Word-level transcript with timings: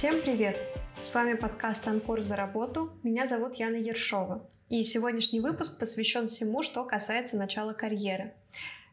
Всем 0.00 0.22
привет! 0.22 0.58
С 1.04 1.14
вами 1.14 1.34
подкаст 1.34 1.86
«Анкор 1.86 2.22
за 2.22 2.34
работу». 2.34 2.90
Меня 3.02 3.26
зовут 3.26 3.56
Яна 3.56 3.76
Ершова. 3.76 4.42
И 4.70 4.82
сегодняшний 4.82 5.40
выпуск 5.40 5.78
посвящен 5.78 6.26
всему, 6.26 6.62
что 6.62 6.84
касается 6.84 7.36
начала 7.36 7.74
карьеры. 7.74 8.32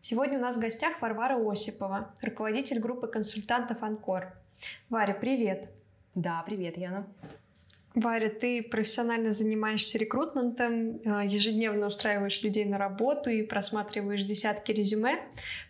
Сегодня 0.02 0.38
у 0.38 0.42
нас 0.42 0.58
в 0.58 0.60
гостях 0.60 1.02
Варвара 1.02 1.38
Осипова, 1.40 2.14
руководитель 2.22 2.82
группы 2.82 3.08
консультантов 3.08 3.84
«Анкор». 3.84 4.34
Варя, 4.90 5.14
привет! 5.14 5.70
Да, 6.14 6.44
привет, 6.46 6.78
Яна. 6.78 7.08
Варя, 8.00 8.30
ты 8.30 8.62
профессионально 8.62 9.32
занимаешься 9.32 9.98
рекрутментом, 9.98 11.02
а, 11.04 11.26
ежедневно 11.26 11.88
устраиваешь 11.88 12.44
людей 12.44 12.64
на 12.64 12.78
работу 12.78 13.32
и 13.32 13.42
просматриваешь 13.42 14.22
десятки 14.22 14.72
резюме, 14.72 15.20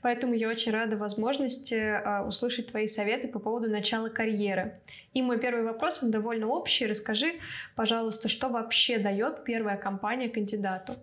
поэтому 0.02 0.34
я 0.34 0.50
очень 0.50 0.74
рада 0.74 0.98
возможности 0.98 1.76
а, 1.76 2.28
услышать 2.28 2.68
твои 2.68 2.86
советы 2.88 3.30
по 3.30 3.40
поводу 3.40 3.70
начала 3.70 4.10
карьеры. 4.10 4.82
И 5.14 5.22
мой 5.22 5.40
первый 5.40 5.64
вопрос, 5.64 6.04
он 6.04 6.12
довольно 6.12 6.48
общий. 6.48 6.86
Расскажи, 6.86 7.36
пожалуйста, 7.78 8.28
что 8.28 8.50
вообще 8.50 8.98
дает 8.98 9.46
первая 9.46 9.78
компания 9.78 10.28
кандидату? 10.28 10.98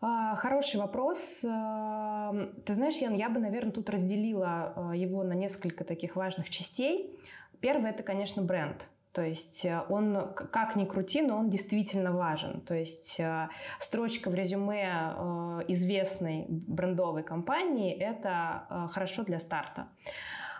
А, 0.00 0.34
хороший 0.34 0.80
вопрос. 0.80 1.42
Ты 1.42 2.74
знаешь, 2.74 2.96
Ян, 2.96 3.14
я 3.14 3.28
бы, 3.28 3.38
наверное, 3.38 3.70
тут 3.70 3.88
разделила 3.90 4.92
его 4.92 5.22
на 5.22 5.34
несколько 5.34 5.84
таких 5.84 6.16
важных 6.16 6.50
частей. 6.50 7.16
Первое— 7.60 7.90
это, 7.92 8.02
конечно, 8.02 8.42
бренд— 8.42 8.88
то 9.16 9.24
есть 9.24 9.64
э, 9.64 9.82
он, 9.88 10.34
как 10.34 10.76
ни 10.76 10.84
крути, 10.84 11.22
но 11.22 11.38
он 11.38 11.48
действительно 11.48 12.12
важен. 12.12 12.60
То 12.60 12.74
есть 12.74 13.18
э, 13.18 13.48
строчка 13.78 14.28
в 14.28 14.34
резюме 14.34 14.84
э, 14.84 15.62
известной 15.68 16.44
брендовой 16.48 17.22
компании– 17.22 17.94
это 17.98 18.90
хорошо 18.92 19.24
для 19.24 19.38
старта. 19.38 19.88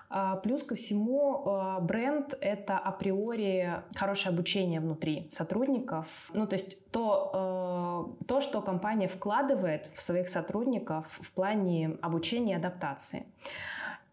А, 0.08 0.36
плюс 0.36 0.62
ко 0.62 0.74
всему, 0.74 1.80
бренд— 1.82 2.34
это 2.40 2.78
априори 2.78 3.82
хорошее 3.94 4.32
обучение 4.32 4.80
внутри 4.80 5.28
сотрудников. 5.30 6.30
Ну, 6.34 6.46
то 6.46 6.54
есть 6.54 6.90
то, 6.90 8.16
то, 8.26 8.40
что 8.40 8.62
компания 8.62 9.08
вкладывает 9.08 9.90
в 9.94 10.00
своих 10.00 10.30
сотрудников 10.30 11.18
в 11.20 11.32
плане 11.32 11.98
обучения 12.00 12.52
и 12.52 12.56
адаптации. 12.56 13.26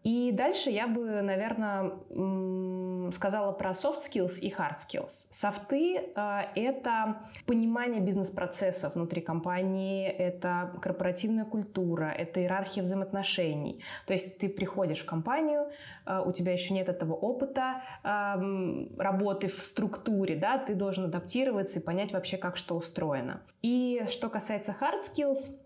И 0.04 0.32
дальше 0.32 0.70
я 0.70 0.86
бы, 0.86 1.22
наверное, 1.22 1.92
сказала 3.10 3.52
про 3.52 3.70
soft 3.70 4.00
skills 4.02 4.38
и 4.38 4.50
hard 4.50 4.76
skills. 4.76 5.26
Софты 5.30 5.96
э,— 5.96 6.40
это 6.54 7.16
понимание 7.46 8.00
бизнес-процессов 8.00 8.94
внутри 8.94 9.20
компании, 9.22 10.08
это 10.08 10.72
корпоративная 10.82 11.44
культура, 11.44 12.06
это 12.06 12.40
иерархия 12.40 12.82
взаимоотношений. 12.82 13.82
То 14.06 14.12
есть 14.12 14.38
ты 14.38 14.48
приходишь 14.48 15.00
в 15.00 15.06
компанию, 15.06 15.70
э, 16.06 16.22
у 16.24 16.32
тебя 16.32 16.52
еще 16.52 16.74
нет 16.74 16.88
этого 16.88 17.14
опыта 17.14 17.82
э, 18.02 18.86
работы 18.98 19.48
в 19.48 19.54
структуре, 19.54 20.36
да, 20.36 20.58
ты 20.58 20.74
должен 20.74 21.04
адаптироваться 21.04 21.80
и 21.80 21.82
понять 21.82 22.12
вообще, 22.12 22.36
как 22.36 22.56
что 22.56 22.76
устроено. 22.76 23.40
И 23.62 24.02
что 24.06 24.28
касается 24.28 24.76
hard 24.78 25.00
skills, 25.00 25.58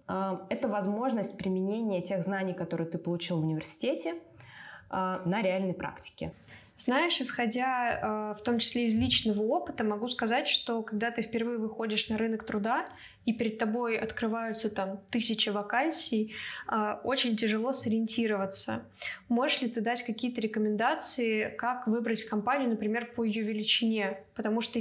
это 0.49 0.69
возможность 0.69 1.37
применения 1.37 2.01
тех 2.01 2.23
знаний, 2.23 2.55
которые 2.55 2.89
ты 2.89 2.97
получил 2.97 3.41
в 3.41 3.45
университете, 3.45 4.15
а, 4.15 4.28
на 4.91 5.43
реальной 5.43 5.75
практике. 5.75 6.33
Знаешь, 6.79 7.21
исходя 7.21 7.91
э, 7.91 8.41
в 8.41 8.45
том 8.45 8.61
числе 8.61 8.87
из 8.87 8.95
личного 8.95 9.43
опыта, 9.43 9.83
могу 9.83 10.07
сказать, 10.07 10.47
что 10.47 10.83
когда 10.83 11.11
ты 11.11 11.23
впервые 11.23 11.59
выходишь 11.59 12.09
на 12.09 12.17
рынок 12.17 12.47
труда, 12.47 12.87
и 13.29 13.33
перед 13.35 13.59
тобой 13.59 13.99
открываются 13.99 14.71
там 14.71 15.01
тысячи 15.11 15.51
вакансий, 15.51 16.35
а, 16.67 16.99
очень 17.05 17.37
тяжело 17.37 17.75
сориентироваться. 17.75 18.85
Можешь 19.29 19.61
ли 19.61 19.69
ты 19.69 19.83
дать 19.83 20.03
какие-то 20.03 20.41
рекомендации, 20.41 21.55
как 21.59 21.87
выбрать 21.89 22.25
компанию, 22.25 22.71
например, 22.71 23.13
по 23.15 23.25
ее 23.25 23.43
величине? 23.43 24.21
Потому 24.39 24.61
что 24.61 24.79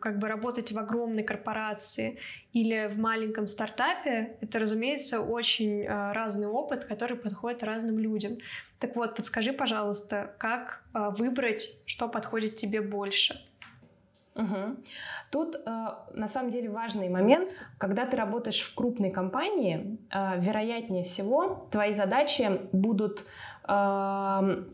как 0.00 0.18
бы 0.18 0.26
работать 0.26 0.72
в 0.72 0.78
огромной 0.78 1.22
корпорации 1.22 2.18
или 2.54 2.88
в 2.90 2.98
маленьком 2.98 3.46
стартапе, 3.46 4.38
это, 4.40 4.58
разумеется, 4.58 5.20
очень 5.20 5.86
а, 5.86 6.14
разный 6.14 6.46
опыт, 6.46 6.86
который 6.86 7.14
подходит 7.14 7.62
разным 7.62 7.98
людям. 7.98 8.38
Так 8.78 8.96
вот, 8.96 9.14
подскажи, 9.14 9.52
пожалуйста, 9.52 10.34
как 10.38 10.82
а, 10.94 11.10
выбрать, 11.10 11.82
что 11.84 12.08
подходит 12.08 12.56
тебе 12.56 12.80
больше? 12.80 13.38
Угу. 14.34 14.76
Тут 15.30 15.56
э, 15.56 15.88
на 16.14 16.28
самом 16.28 16.50
деле 16.50 16.70
важный 16.70 17.10
момент, 17.10 17.52
когда 17.78 18.06
ты 18.06 18.16
работаешь 18.16 18.60
в 18.62 18.74
крупной 18.74 19.10
компании, 19.10 19.98
э, 20.10 20.40
вероятнее 20.40 21.04
всего 21.04 21.68
твои 21.70 21.92
задачи 21.92 22.60
будут 22.72 23.24
э, 23.68 24.64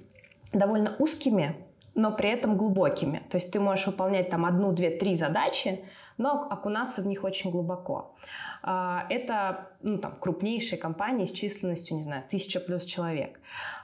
довольно 0.53 0.97
узкими, 0.99 1.57
но 1.95 2.13
при 2.13 2.31
этом 2.31 2.57
глубокими. 2.57 3.23
То 3.31 3.37
есть 3.37 3.53
ты 3.53 3.61
можешь 3.61 3.87
выполнять 3.87 4.31
там 4.31 4.45
одну, 4.45 4.73
две, 4.73 4.91
три 4.91 5.17
задачи, 5.17 5.85
но 6.19 6.47
окунаться 6.51 7.03
в 7.03 7.07
них 7.07 7.25
очень 7.25 7.51
глубоко. 7.51 8.15
Э, 8.63 9.01
это 9.11 9.69
ну, 9.83 9.99
там, 9.99 10.17
крупнейшие 10.19 10.79
компании 10.79 11.27
с 11.27 11.33
численностью, 11.33 11.97
не 11.97 12.03
знаю, 12.03 12.25
тысяча 12.29 12.61
плюс 12.61 12.85
человек. 12.85 13.41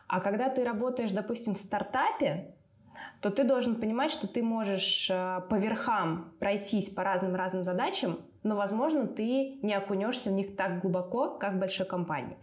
А 0.07 0.21
когда 0.21 0.49
ты 0.49 0.65
работаешь, 0.65 1.11
допустим, 1.11 1.55
в 1.55 1.59
стартапе, 1.59 2.55
то 3.21 3.31
ты 3.31 3.45
должен 3.45 3.75
понимать, 3.75 4.11
что 4.11 4.29
ты 4.29 4.43
можешь 4.43 5.09
э, 5.11 5.41
по 5.51 5.57
верхам 5.57 6.33
пройтись 6.39 6.89
по 6.89 7.03
разным-разным 7.03 7.65
задачам, 7.65 8.21
но, 8.43 8.55
возможно, 8.55 9.07
ты 9.07 9.59
не 9.63 9.75
окунешься 9.75 10.31
в 10.31 10.33
них 10.33 10.57
так 10.57 10.81
глубоко, 10.81 11.37
как 11.37 11.55
в 11.55 11.59
большой 11.59 11.87
компании. 11.87 12.37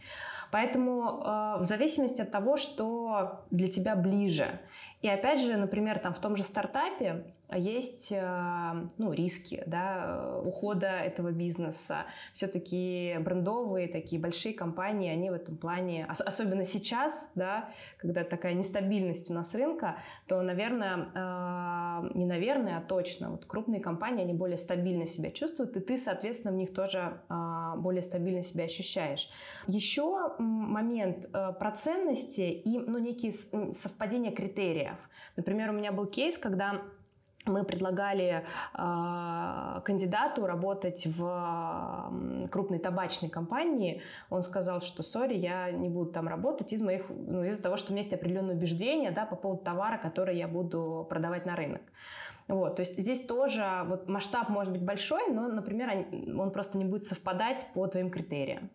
Поэтому 0.55 1.21
э, 1.21 1.57
в 1.59 1.63
зависимости 1.63 2.21
от 2.21 2.31
того, 2.31 2.55
что 2.55 3.41
для 3.51 3.67
тебя 3.67 3.93
ближе. 3.93 4.57
И 5.01 5.09
опять 5.09 5.41
же, 5.41 5.57
например, 5.57 5.99
там 5.99 6.13
в 6.13 6.19
том 6.19 6.37
же 6.37 6.43
стартапе 6.43 7.25
есть 7.53 8.11
э, 8.11 8.87
ну, 8.97 9.11
риски 9.11 9.63
да, 9.67 10.39
ухода 10.43 10.87
этого 10.87 11.31
бизнеса. 11.31 12.05
Все-таки 12.33 13.15
брендовые 13.19 13.87
такие 13.87 14.19
большие 14.19 14.53
компании, 14.53 15.11
они 15.11 15.29
в 15.29 15.33
этом 15.33 15.57
плане, 15.57 16.05
особенно 16.07 16.65
сейчас, 16.65 17.31
да, 17.35 17.69
когда 17.97 18.23
такая 18.23 18.53
нестабильность 18.53 19.29
у 19.29 19.33
нас 19.33 19.53
рынка, 19.53 19.97
то, 20.27 20.41
наверное, 20.41 21.07
э, 21.13 22.17
не 22.17 22.25
наверное, 22.25 22.77
а 22.77 22.81
точно, 22.81 23.31
вот 23.31 23.45
крупные 23.45 23.81
компании, 23.81 24.23
они 24.23 24.33
более 24.33 24.57
стабильно 24.57 25.05
себя 25.05 25.29
чувствуют, 25.29 25.77
и 25.77 25.79
ты, 25.81 25.97
соответственно, 25.97 26.53
в 26.53 26.57
них 26.57 26.73
тоже 26.73 27.21
э, 27.29 27.73
более 27.77 28.01
стабильно 28.01 28.41
себя 28.41 28.63
ощущаешь. 28.63 29.29
Еще 29.67 30.33
момент 30.45 31.29
про 31.31 31.71
ценности 31.71 32.41
и 32.41 32.77
ну, 32.79 32.97
некие 32.97 33.31
совпадения 33.31 34.31
критериев. 34.31 34.97
Например, 35.35 35.69
у 35.69 35.73
меня 35.73 35.91
был 35.91 36.05
кейс, 36.05 36.37
когда 36.37 36.81
мы 37.45 37.63
предлагали 37.63 38.45
э, 38.73 39.81
кандидату 39.83 40.45
работать 40.45 41.05
в 41.05 42.41
э, 42.43 42.47
крупной 42.47 42.79
табачной 42.79 43.29
компании. 43.29 44.01
Он 44.29 44.41
сказал, 44.41 44.81
что 44.81 45.03
сори, 45.03 45.35
я 45.35 45.71
не 45.71 45.89
буду 45.89 46.11
там 46.11 46.27
работать 46.27 46.73
из 46.73 46.81
моих, 46.81 47.05
ну, 47.09 47.43
из-за 47.43 47.61
того, 47.61 47.77
что 47.77 47.91
у 47.91 47.93
меня 47.93 48.01
есть 48.01 48.13
определенные 48.13 48.55
убеждения 48.55 49.11
да, 49.11 49.25
по 49.25 49.35
поводу 49.35 49.63
товара, 49.63 49.97
который 49.97 50.37
я 50.37 50.47
буду 50.47 51.05
продавать 51.09 51.45
на 51.45 51.55
рынок. 51.55 51.81
Вот, 52.47 52.75
то 52.75 52.81
есть 52.81 52.99
здесь 52.99 53.25
тоже 53.25 53.85
вот 53.87 54.07
масштаб 54.07 54.49
может 54.49 54.71
быть 54.71 54.83
большой, 54.83 55.31
но, 55.31 55.47
например, 55.47 56.05
он 56.37 56.51
просто 56.51 56.77
не 56.77 56.85
будет 56.85 57.05
совпадать 57.05 57.65
по 57.73 57.87
твоим 57.87 58.11
критериям. 58.11 58.69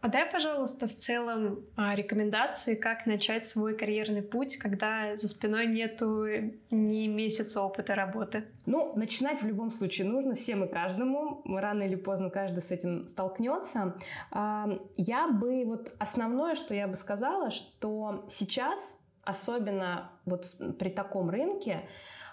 А 0.00 0.08
дай, 0.08 0.30
пожалуйста, 0.30 0.86
в 0.86 0.94
целом 0.94 1.64
а, 1.74 1.94
рекомендации, 1.96 2.74
как 2.74 3.06
начать 3.06 3.48
свой 3.48 3.76
карьерный 3.76 4.22
путь, 4.22 4.56
когда 4.56 5.16
за 5.16 5.28
спиной 5.28 5.66
нету 5.66 6.26
ни 6.70 7.06
месяца 7.06 7.62
опыта 7.62 7.94
работы. 7.94 8.44
Ну, 8.66 8.92
начинать 8.94 9.42
в 9.42 9.46
любом 9.46 9.70
случае 9.70 10.06
нужно 10.06 10.34
всем 10.34 10.64
и 10.64 10.68
каждому. 10.68 11.42
Рано 11.46 11.82
или 11.82 11.96
поздно 11.96 12.30
каждый 12.30 12.60
с 12.60 12.70
этим 12.70 13.08
столкнется. 13.08 13.96
А, 14.30 14.68
я 14.96 15.28
бы 15.28 15.64
вот 15.64 15.94
основное, 15.98 16.54
что 16.54 16.74
я 16.74 16.86
бы 16.86 16.94
сказала, 16.94 17.50
что 17.50 18.24
сейчас, 18.28 19.02
особенно 19.24 20.12
вот 20.24 20.56
при 20.78 20.90
таком 20.90 21.30
рынке, 21.30 21.88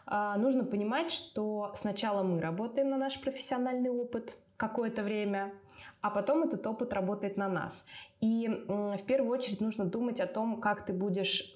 а, 0.06 0.38
нужно 0.38 0.64
понимать, 0.66 1.12
что 1.12 1.72
сначала 1.76 2.24
мы 2.24 2.42
работаем 2.42 2.90
на 2.90 2.98
наш 2.98 3.20
профессиональный 3.22 3.90
опыт 3.90 4.38
какое-то 4.58 5.04
время, 5.04 5.54
а 6.04 6.10
потом 6.10 6.44
этот 6.44 6.68
опыт 6.68 6.94
работает 6.94 7.38
на 7.38 7.48
нас. 7.48 7.86
И 8.20 8.48
в 8.68 9.04
первую 9.08 9.32
очередь 9.32 9.62
нужно 9.62 9.86
думать 9.86 10.20
о 10.20 10.28
том, 10.28 10.60
как 10.60 10.86
ты 10.86 10.94
будешь 10.94 11.52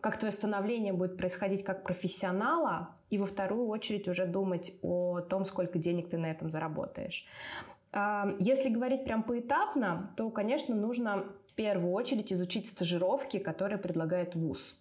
как 0.00 0.16
твое 0.16 0.32
становление 0.32 0.94
будет 0.94 1.18
происходить 1.18 1.62
как 1.62 1.82
профессионала, 1.82 2.88
и 3.10 3.18
во 3.18 3.26
вторую 3.26 3.66
очередь 3.68 4.08
уже 4.08 4.24
думать 4.24 4.72
о 4.82 5.20
том, 5.20 5.44
сколько 5.44 5.78
денег 5.78 6.08
ты 6.08 6.16
на 6.16 6.30
этом 6.30 6.48
заработаешь. 6.48 7.26
А, 7.92 8.32
если 8.38 8.70
говорить 8.70 9.04
прям 9.04 9.22
поэтапно, 9.22 10.14
то, 10.16 10.30
конечно, 10.30 10.74
нужно 10.74 11.26
в 11.48 11.54
первую 11.54 11.92
очередь 11.92 12.32
изучить 12.32 12.68
стажировки, 12.68 13.38
которые 13.38 13.78
предлагает 13.78 14.34
ВУЗ 14.34 14.80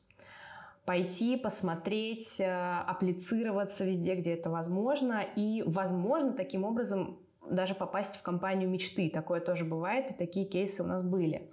пойти, 0.85 1.37
посмотреть, 1.37 2.39
э, 2.39 2.79
апплицироваться 2.87 3.85
везде, 3.85 4.15
где 4.15 4.33
это 4.33 4.49
возможно, 4.49 5.23
и, 5.35 5.63
возможно, 5.67 6.31
таким 6.31 6.63
образом 6.63 7.19
даже 7.49 7.75
попасть 7.75 8.15
в 8.15 8.21
компанию 8.21 8.69
мечты. 8.69 9.09
Такое 9.09 9.39
тоже 9.39 9.65
бывает, 9.65 10.11
и 10.11 10.13
такие 10.13 10.45
кейсы 10.45 10.83
у 10.83 10.87
нас 10.87 11.03
были. 11.03 11.49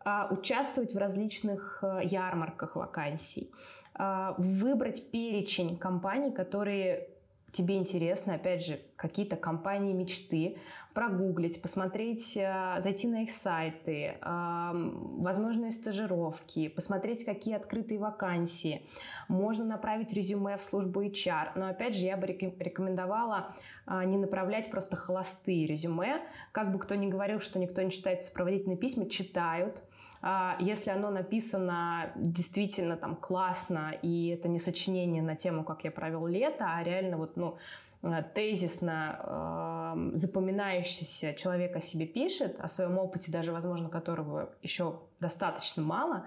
А, 0.00 0.28
участвовать 0.30 0.94
в 0.94 0.98
различных 0.98 1.80
э, 1.82 2.00
ярмарках 2.04 2.76
вакансий. 2.76 3.50
э, 3.98 4.34
выбрать 4.38 5.10
перечень 5.10 5.76
компаний, 5.76 6.32
которые 6.32 7.08
тебе 7.52 7.76
интересно, 7.76 8.34
опять 8.34 8.64
же, 8.64 8.80
какие-то 8.96 9.36
компании 9.36 9.92
мечты, 9.92 10.58
прогуглить, 10.92 11.62
посмотреть, 11.62 12.36
э, 12.36 12.76
зайти 12.80 13.06
на 13.08 13.22
их 13.22 13.30
сайты, 13.30 14.16
возможные 14.22 15.70
стажировки, 15.70 16.68
посмотреть, 16.68 17.24
какие 17.24 17.54
открытые 17.54 17.98
вакансии. 17.98 18.82
Можно 19.28 19.64
направить 19.64 20.12
резюме 20.12 20.56
в 20.56 20.62
службу 20.62 21.02
HR, 21.02 21.52
но 21.54 21.68
опять 21.68 21.96
же 21.96 22.04
я 22.04 22.16
бы 22.16 22.26
рекомендовала 22.26 23.54
а, 23.86 24.04
не 24.04 24.16
направлять 24.16 24.70
просто 24.70 24.96
холостые 24.96 25.66
резюме. 25.66 26.22
Как 26.52 26.72
бы 26.72 26.78
кто 26.78 26.94
ни 26.94 27.08
говорил, 27.08 27.40
что 27.40 27.58
никто 27.58 27.82
не 27.82 27.90
читает 27.90 28.22
сопроводительные 28.22 28.76
письма, 28.76 29.08
читают. 29.08 29.82
А, 30.20 30.56
если 30.60 30.90
оно 30.90 31.10
написано 31.10 32.10
действительно 32.16 32.96
там 32.96 33.16
классно, 33.16 33.94
и 34.02 34.28
это 34.28 34.48
не 34.48 34.58
сочинение 34.58 35.22
на 35.22 35.36
тему, 35.36 35.64
как 35.64 35.84
я 35.84 35.90
провел 35.90 36.26
лето, 36.26 36.66
а 36.68 36.82
реально 36.82 37.16
вот, 37.16 37.36
ну, 37.36 37.56
э, 38.02 38.22
тезисно 38.34 39.20
э, 39.22 40.16
запоминающийся 40.16 41.34
человек 41.34 41.76
о 41.76 41.80
себе 41.80 42.06
пишет, 42.06 42.58
о 42.60 42.68
своем 42.68 42.98
опыте, 42.98 43.30
даже, 43.30 43.52
возможно, 43.52 43.88
которого 43.88 44.50
еще 44.62 45.00
достаточно 45.20 45.82
мало, 45.82 46.26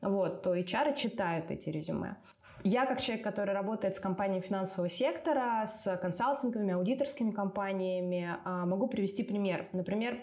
вот, 0.00 0.42
то 0.42 0.54
HR 0.54 0.94
читают 0.94 1.50
эти 1.50 1.68
резюме. 1.68 2.16
Я, 2.64 2.86
как 2.86 3.00
человек, 3.00 3.24
который 3.24 3.54
работает 3.54 3.96
с 3.96 4.00
компаниями 4.00 4.40
финансового 4.40 4.88
сектора, 4.88 5.66
с 5.66 5.96
консалтинговыми, 5.96 6.74
аудиторскими 6.74 7.32
компаниями, 7.32 8.36
э, 8.44 8.64
могу 8.66 8.86
привести 8.86 9.24
пример. 9.24 9.66
Например, 9.72 10.20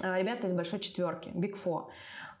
ребята 0.00 0.46
из 0.46 0.52
большой 0.52 0.80
четверки, 0.80 1.28
Big 1.30 1.54
Four. 1.62 1.88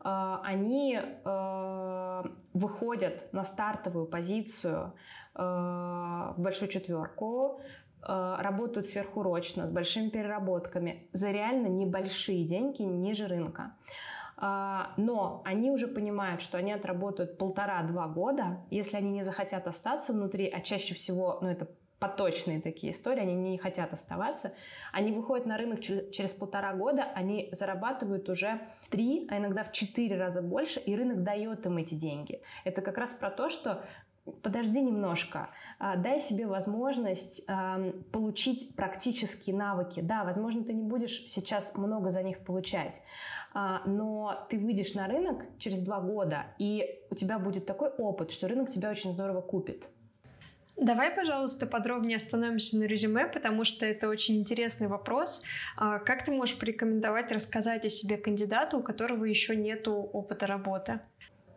А, 0.04 0.40
они 0.44 1.00
э, 1.00 2.22
выходят 2.52 3.32
на 3.32 3.42
стартовую 3.42 4.06
позицию 4.06 4.92
э, 5.34 5.42
в 5.42 6.34
большую 6.36 6.68
четверку, 6.68 7.60
э, 8.06 8.36
работают 8.38 8.86
сверхурочно, 8.86 9.66
с 9.66 9.70
большими 9.70 10.10
переработками, 10.10 11.08
за 11.12 11.30
реально 11.30 11.68
небольшие 11.68 12.44
деньги 12.44 12.82
ниже 12.82 13.26
рынка. 13.26 13.74
Но 14.36 15.42
они 15.44 15.70
уже 15.70 15.86
понимают, 15.86 16.42
что 16.42 16.58
они 16.58 16.72
отработают 16.72 17.38
полтора-два 17.38 18.08
года, 18.08 18.58
если 18.68 18.96
они 18.96 19.12
не 19.12 19.22
захотят 19.22 19.68
остаться 19.68 20.12
внутри, 20.12 20.48
а 20.48 20.60
чаще 20.60 20.92
всего, 20.92 21.38
ну 21.40 21.48
это 21.48 21.68
поточные 22.04 22.60
такие 22.60 22.92
истории, 22.92 23.22
они 23.22 23.34
не 23.34 23.56
хотят 23.56 23.94
оставаться. 23.94 24.52
Они 24.92 25.10
выходят 25.10 25.46
на 25.46 25.56
рынок 25.56 25.80
через, 25.80 26.34
полтора 26.34 26.74
года, 26.74 27.04
они 27.14 27.48
зарабатывают 27.52 28.28
уже 28.28 28.60
три, 28.90 29.26
а 29.30 29.38
иногда 29.38 29.62
в 29.62 29.72
четыре 29.72 30.18
раза 30.18 30.42
больше, 30.42 30.80
и 30.80 30.94
рынок 30.94 31.22
дает 31.22 31.64
им 31.64 31.78
эти 31.78 31.94
деньги. 31.94 32.42
Это 32.64 32.82
как 32.82 32.98
раз 32.98 33.14
про 33.14 33.30
то, 33.30 33.48
что 33.48 33.84
подожди 34.42 34.82
немножко, 34.82 35.48
а, 35.78 35.96
дай 35.96 36.20
себе 36.20 36.46
возможность 36.46 37.46
получить 38.12 38.76
практические 38.76 39.56
навыки. 39.56 40.00
Да, 40.00 40.24
возможно, 40.24 40.62
ты 40.62 40.74
не 40.74 40.82
будешь 40.82 41.24
сейчас 41.26 41.74
много 41.74 42.10
за 42.10 42.22
них 42.22 42.44
получать, 42.44 43.00
а, 43.54 43.80
но 43.86 44.46
ты 44.50 44.58
выйдешь 44.58 44.94
на 44.94 45.06
рынок 45.06 45.42
через 45.58 45.80
два 45.80 46.00
года, 46.00 46.44
и 46.58 47.00
у 47.10 47.14
тебя 47.14 47.38
будет 47.38 47.64
такой 47.64 47.88
опыт, 47.88 48.30
что 48.30 48.46
рынок 48.46 48.70
тебя 48.70 48.90
очень 48.90 49.12
здорово 49.12 49.40
купит. 49.40 49.88
Давай, 50.76 51.10
пожалуйста, 51.10 51.66
подробнее 51.66 52.16
остановимся 52.16 52.76
на 52.76 52.84
резюме, 52.84 53.26
потому 53.26 53.64
что 53.64 53.86
это 53.86 54.08
очень 54.08 54.40
интересный 54.40 54.88
вопрос. 54.88 55.42
А, 55.76 55.98
как 55.98 56.24
ты 56.24 56.32
можешь 56.32 56.58
порекомендовать 56.58 57.30
рассказать 57.30 57.84
о 57.86 57.88
себе 57.88 58.16
кандидату, 58.16 58.78
у 58.78 58.82
которого 58.82 59.24
еще 59.24 59.54
нет 59.54 59.86
опыта 59.86 60.46
работы? 60.46 61.00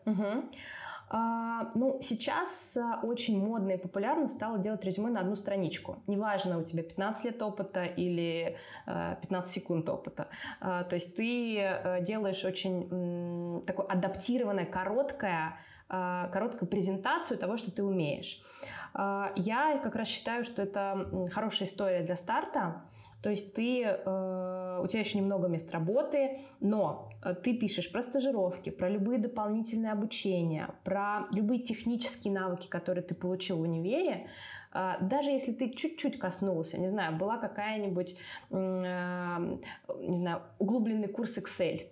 Угу. 0.06 0.50
А, 1.10 1.70
ну, 1.74 2.00
сейчас 2.02 2.76
а, 2.76 3.00
очень 3.02 3.42
модно 3.42 3.72
и 3.72 3.78
популярно 3.78 4.28
стало 4.28 4.58
делать 4.58 4.84
резюме 4.84 5.10
на 5.10 5.22
одну 5.22 5.36
страничку. 5.38 6.04
Неважно, 6.06 6.60
у 6.60 6.64
тебя 6.64 6.84
15 6.84 7.26
лет 7.26 7.42
опыта 7.42 7.86
или 7.86 8.58
15 8.86 9.32
а, 9.32 9.44
секунд 9.46 9.90
опыта. 9.90 10.28
А, 10.60 10.84
то 10.84 10.96
есть 10.96 11.16
ты 11.16 12.02
делаешь 12.02 12.44
очень 12.44 12.90
м, 12.92 13.66
такое 13.66 13.86
адаптированное, 13.86 14.66
короткое, 14.66 15.58
короткую 15.88 16.68
презентацию 16.68 17.38
того, 17.38 17.56
что 17.56 17.72
ты 17.72 17.82
умеешь. 17.82 18.42
А, 18.98 19.32
я 19.36 19.78
как 19.78 19.96
раз 19.96 20.08
считаю, 20.08 20.44
что 20.44 20.64
это 20.64 21.30
хорошая 21.32 21.68
история 21.68 22.02
для 22.02 22.16
старта. 22.16 22.82
То 23.22 23.32
есть 23.32 23.54
ты, 23.56 23.82
э, 23.84 24.80
у 24.82 24.88
тебя 24.88 25.00
еще 25.00 25.18
немного 25.18 25.48
мест 25.48 25.72
работы, 25.72 26.40
но 26.60 27.10
э, 27.24 27.34
ты 27.34 27.58
пишешь 27.58 27.92
про 27.92 28.04
стажировки, 28.04 28.70
про 28.70 28.90
любые 28.90 29.18
дополнительные 29.18 29.92
обучения, 29.92 30.70
про 30.84 31.28
любые 31.34 31.62
технические 31.62 32.34
навыки, 32.34 32.68
которые 32.68 33.04
ты 33.04 33.16
получил 33.16 33.58
в 33.58 33.62
универе. 33.62 34.28
Э, 34.72 34.94
даже 35.02 35.32
если 35.32 35.52
ты 35.52 35.72
чуть-чуть 35.72 36.20
коснулся, 36.20 36.80
не 36.80 36.90
знаю, 36.90 37.18
была 37.18 37.38
какая-нибудь, 37.38 38.16
не 38.52 40.18
знаю, 40.18 40.42
углубленный 40.60 41.08
курс 41.08 41.38
Excel, 41.40 41.88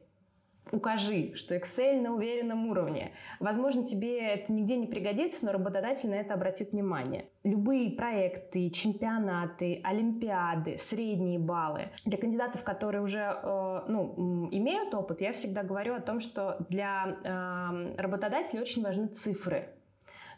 укажи, 0.72 1.34
что 1.36 1.56
Excel 1.56 2.02
на 2.02 2.14
уверенном 2.14 2.68
уровне. 2.68 3.12
Возможно, 3.40 3.86
тебе 3.86 4.20
это 4.20 4.52
нигде 4.52 4.78
не 4.78 4.88
пригодится, 4.88 5.46
но 5.46 5.52
работодатель 5.52 6.10
на 6.10 6.16
это 6.16 6.34
обратит 6.34 6.72
внимание. 6.72 7.26
Любые 7.44 7.92
проекты, 7.92 8.70
чемпионаты, 8.70 9.82
олимпиады, 9.84 10.78
средние 10.78 11.40
баллы. 11.40 11.90
Для 12.06 12.18
кандидатов, 12.18 12.64
которые 12.64 13.02
уже 13.02 13.20
э, 13.20 13.82
ну, 13.88 14.48
имеют 14.52 14.94
опыт, 14.94 15.22
я 15.22 15.32
всегда 15.32 15.64
говорю 15.64 15.96
о 15.96 16.02
том, 16.02 16.20
что 16.20 16.58
для 16.70 17.18
э, 17.24 18.02
работодателей 18.02 18.62
очень 18.62 18.84
важны 18.84 19.08
цифры. 19.08 19.70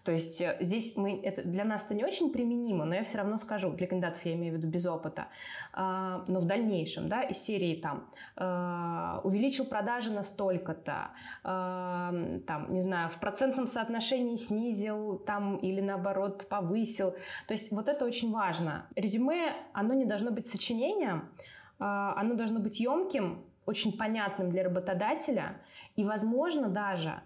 То 0.08 0.14
есть 0.14 0.40
э, 0.40 0.56
здесь 0.62 0.96
мы, 0.96 1.20
это 1.22 1.44
для 1.44 1.66
нас 1.66 1.84
это 1.84 1.94
не 1.94 2.06
очень 2.06 2.32
применимо, 2.32 2.86
но 2.86 2.96
я 2.96 3.04
все 3.04 3.18
равно 3.18 3.36
скажу, 3.36 3.72
для 3.74 3.88
кандидатов 3.88 4.24
я 4.24 4.36
имею 4.36 4.54
в 4.54 4.58
виду 4.58 4.66
без 4.66 4.86
опыта, 4.86 5.28
а, 5.74 6.24
но 6.30 6.40
в 6.40 6.46
дальнейшем, 6.46 7.10
да, 7.10 7.24
из 7.24 7.40
серии 7.40 7.76
там 7.76 8.08
а, 8.38 9.20
увеличил 9.26 9.66
продажи 9.66 10.14
на 10.14 10.24
столько-то, 10.24 11.10
а, 11.44 12.14
там, 12.48 12.74
не 12.74 12.80
знаю, 12.80 13.10
в 13.10 13.20
процентном 13.20 13.68
соотношении 13.68 14.38
снизил 14.38 15.18
там 15.18 15.58
или 15.58 15.82
наоборот 15.82 16.48
повысил. 16.48 17.12
То 17.46 17.54
есть 17.54 17.70
вот 17.72 17.90
это 17.90 18.06
очень 18.06 18.32
важно. 18.32 18.88
Резюме, 18.96 19.56
оно 19.74 19.94
не 19.94 20.06
должно 20.06 20.32
быть 20.32 20.48
сочинением, 20.48 21.28
оно 21.80 22.36
должно 22.36 22.60
быть 22.60 22.80
емким, 22.80 23.44
очень 23.68 23.98
понятным 23.98 24.50
для 24.50 24.64
работодателя 24.64 25.58
и, 25.98 26.06
возможно, 26.06 26.70
даже 26.70 27.10
а, 27.10 27.22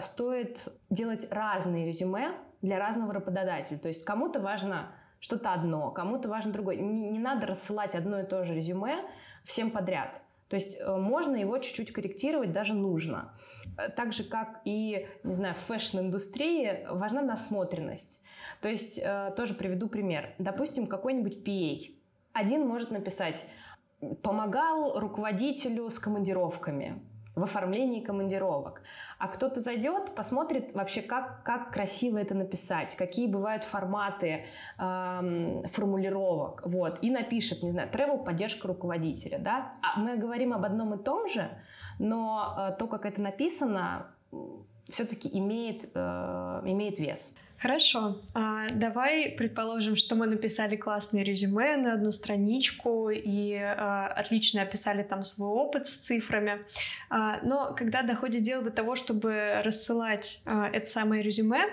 стоит 0.00 0.68
делать 0.88 1.28
разные 1.30 1.86
резюме 1.86 2.32
для 2.62 2.78
разного 2.78 3.12
работодателя. 3.12 3.78
То 3.78 3.88
есть 3.88 4.04
кому-то 4.04 4.40
важно 4.40 4.92
что-то 5.20 5.52
одно, 5.52 5.90
кому-то 5.90 6.28
важно 6.28 6.52
другое. 6.52 6.76
Не, 6.76 7.10
не 7.10 7.18
надо 7.18 7.46
рассылать 7.46 7.94
одно 7.94 8.20
и 8.20 8.24
то 8.24 8.44
же 8.44 8.54
резюме 8.54 9.04
всем 9.44 9.70
подряд. 9.70 10.20
То 10.48 10.54
есть 10.54 10.76
э, 10.78 10.96
можно 10.96 11.34
его 11.34 11.58
чуть-чуть 11.58 11.92
корректировать, 11.92 12.52
даже 12.52 12.74
нужно. 12.74 13.34
Так 13.96 14.12
же, 14.12 14.22
как 14.22 14.60
и, 14.64 15.08
не 15.24 15.32
знаю, 15.32 15.54
в 15.54 15.58
фэшн-индустрии 15.58 16.86
важна 16.90 17.22
насмотренность. 17.22 18.22
То 18.60 18.68
есть 18.68 19.00
э, 19.02 19.32
тоже 19.36 19.54
приведу 19.54 19.88
пример. 19.88 20.34
Допустим, 20.38 20.86
какой-нибудь 20.86 21.46
PA. 21.46 21.94
Один 22.32 22.66
может 22.66 22.90
написать 22.90 23.44
«помогал 24.22 25.00
руководителю 25.00 25.90
с 25.90 25.98
командировками» 25.98 27.02
в 27.36 27.42
оформлении 27.42 28.00
командировок. 28.00 28.82
А 29.18 29.28
кто-то 29.28 29.60
зайдет, 29.60 30.14
посмотрит 30.14 30.74
вообще, 30.74 31.02
как, 31.02 31.42
как 31.44 31.70
красиво 31.70 32.18
это 32.18 32.34
написать, 32.34 32.96
какие 32.96 33.26
бывают 33.26 33.62
форматы 33.62 34.46
эм, 34.78 35.62
формулировок, 35.68 36.62
вот, 36.64 36.98
и 37.02 37.10
напишет, 37.10 37.62
не 37.62 37.70
знаю, 37.70 37.90
travel 37.90 38.24
поддержка 38.24 38.66
руководителя, 38.66 39.38
да. 39.38 39.74
А 39.82 40.00
мы 40.00 40.16
говорим 40.16 40.54
об 40.54 40.64
одном 40.64 40.94
и 40.94 40.98
том 41.02 41.28
же, 41.28 41.50
но 41.98 42.56
э, 42.58 42.76
то, 42.78 42.86
как 42.86 43.04
это 43.04 43.20
написано, 43.20 44.06
все-таки 44.88 45.28
имеет, 45.32 45.88
э, 45.94 46.62
имеет 46.64 46.98
вес. 46.98 47.34
Хорошо. 47.58 48.20
А, 48.34 48.68
давай 48.74 49.30
предположим, 49.30 49.96
что 49.96 50.14
мы 50.14 50.26
написали 50.26 50.76
классное 50.76 51.22
резюме 51.22 51.76
на 51.76 51.94
одну 51.94 52.12
страничку 52.12 53.08
и 53.08 53.54
а, 53.54 54.08
отлично 54.08 54.62
описали 54.62 55.02
там 55.02 55.22
свой 55.22 55.48
опыт 55.48 55.88
с 55.88 55.96
цифрами. 55.96 56.60
А, 57.08 57.38
но 57.42 57.74
когда 57.74 58.02
доходит 58.02 58.42
дело 58.42 58.62
до 58.62 58.70
того, 58.70 58.94
чтобы 58.94 59.62
рассылать 59.64 60.42
а, 60.44 60.68
это 60.70 60.86
самое 60.86 61.22
резюме, 61.22 61.64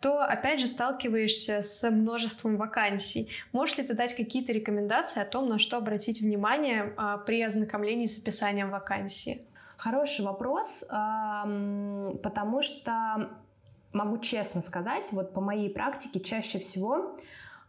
то 0.00 0.20
опять 0.20 0.60
же 0.60 0.66
сталкиваешься 0.66 1.62
с 1.62 1.88
множеством 1.88 2.56
вакансий. 2.56 3.28
Можешь 3.52 3.78
ли 3.78 3.84
ты 3.84 3.94
дать 3.94 4.16
какие-то 4.16 4.52
рекомендации 4.52 5.20
о 5.20 5.26
том, 5.26 5.48
на 5.48 5.58
что 5.58 5.76
обратить 5.76 6.20
внимание 6.20 6.92
а, 6.96 7.18
при 7.18 7.40
ознакомлении 7.42 8.06
с 8.06 8.18
описанием 8.18 8.70
вакансии? 8.70 9.42
Хороший 9.80 10.26
вопрос, 10.26 10.84
потому 10.86 12.60
что 12.60 13.30
могу 13.94 14.18
честно 14.18 14.60
сказать, 14.60 15.10
вот 15.12 15.32
по 15.32 15.40
моей 15.40 15.70
практике 15.70 16.20
чаще 16.20 16.58
всего 16.58 17.16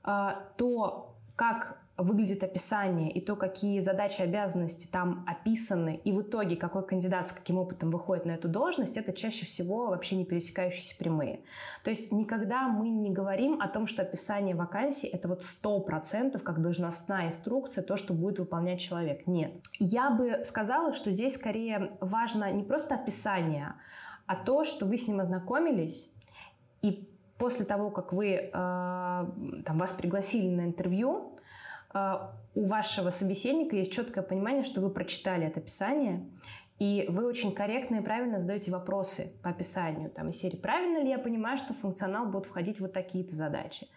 то, 0.03 1.15
как 1.37 1.80
выглядит 1.97 2.43
описание 2.43 3.11
и 3.11 3.21
то, 3.21 3.35
какие 3.35 3.79
задачи, 3.79 4.21
обязанности 4.21 4.87
там 4.87 5.25
описаны, 5.27 6.01
и 6.03 6.11
в 6.11 6.21
итоге 6.21 6.55
какой 6.55 6.85
кандидат 6.85 7.27
с 7.27 7.31
каким 7.31 7.57
опытом 7.57 7.91
выходит 7.91 8.25
на 8.25 8.31
эту 8.31 8.47
должность, 8.47 8.97
это 8.97 9.13
чаще 9.13 9.45
всего 9.45 9.87
вообще 9.87 10.15
не 10.15 10.25
пересекающиеся 10.25 10.97
прямые. 10.97 11.41
То 11.83 11.89
есть 11.89 12.11
никогда 12.11 12.67
мы 12.67 12.89
не 12.89 13.11
говорим 13.11 13.61
о 13.61 13.67
том, 13.67 13.85
что 13.85 14.01
описание 14.01 14.55
вакансии 14.55 15.07
это 15.07 15.27
вот 15.27 15.43
сто 15.43 15.79
процентов 15.79 16.43
как 16.43 16.61
должностная 16.61 17.27
инструкция, 17.27 17.83
то, 17.83 17.97
что 17.97 18.13
будет 18.13 18.39
выполнять 18.39 18.79
человек. 18.79 19.27
Нет. 19.27 19.51
Я 19.79 20.09
бы 20.09 20.43
сказала, 20.43 20.93
что 20.93 21.11
здесь 21.11 21.35
скорее 21.35 21.89
важно 21.99 22.51
не 22.51 22.63
просто 22.63 22.95
описание, 22.95 23.75
а 24.25 24.35
то, 24.35 24.63
что 24.63 24.85
вы 24.85 24.97
с 24.97 25.07
ним 25.07 25.19
ознакомились, 25.19 26.13
и 26.81 27.07
после 27.37 27.65
того, 27.65 27.89
как 27.89 28.13
вы, 28.13 28.33
э, 28.33 28.49
там, 28.53 29.77
вас 29.77 29.93
пригласили 29.93 30.47
на 30.47 30.61
интервью, 30.61 31.35
у 31.93 32.65
вашего 32.65 33.09
собеседника 33.09 33.75
есть 33.75 33.91
четкое 33.91 34.23
понимание, 34.23 34.63
что 34.63 34.81
вы 34.81 34.89
прочитали 34.89 35.47
это 35.47 35.59
описание, 35.59 36.25
и 36.79 37.05
вы 37.09 37.25
очень 37.25 37.53
корректно 37.53 37.97
и 37.97 38.01
правильно 38.01 38.39
задаете 38.39 38.71
вопросы 38.71 39.33
по 39.43 39.49
описанию. 39.51 40.09
Там 40.09 40.29
из 40.29 40.37
серии 40.37 40.55
«Правильно 40.55 40.97
ли 40.97 41.09
я 41.09 41.19
понимаю, 41.19 41.57
что 41.57 41.73
в 41.73 41.77
функционал 41.77 42.25
будут 42.25 42.47
входить 42.47 42.79
вот 42.79 42.91
такие-то 42.91 43.35
задачи?» 43.35 43.87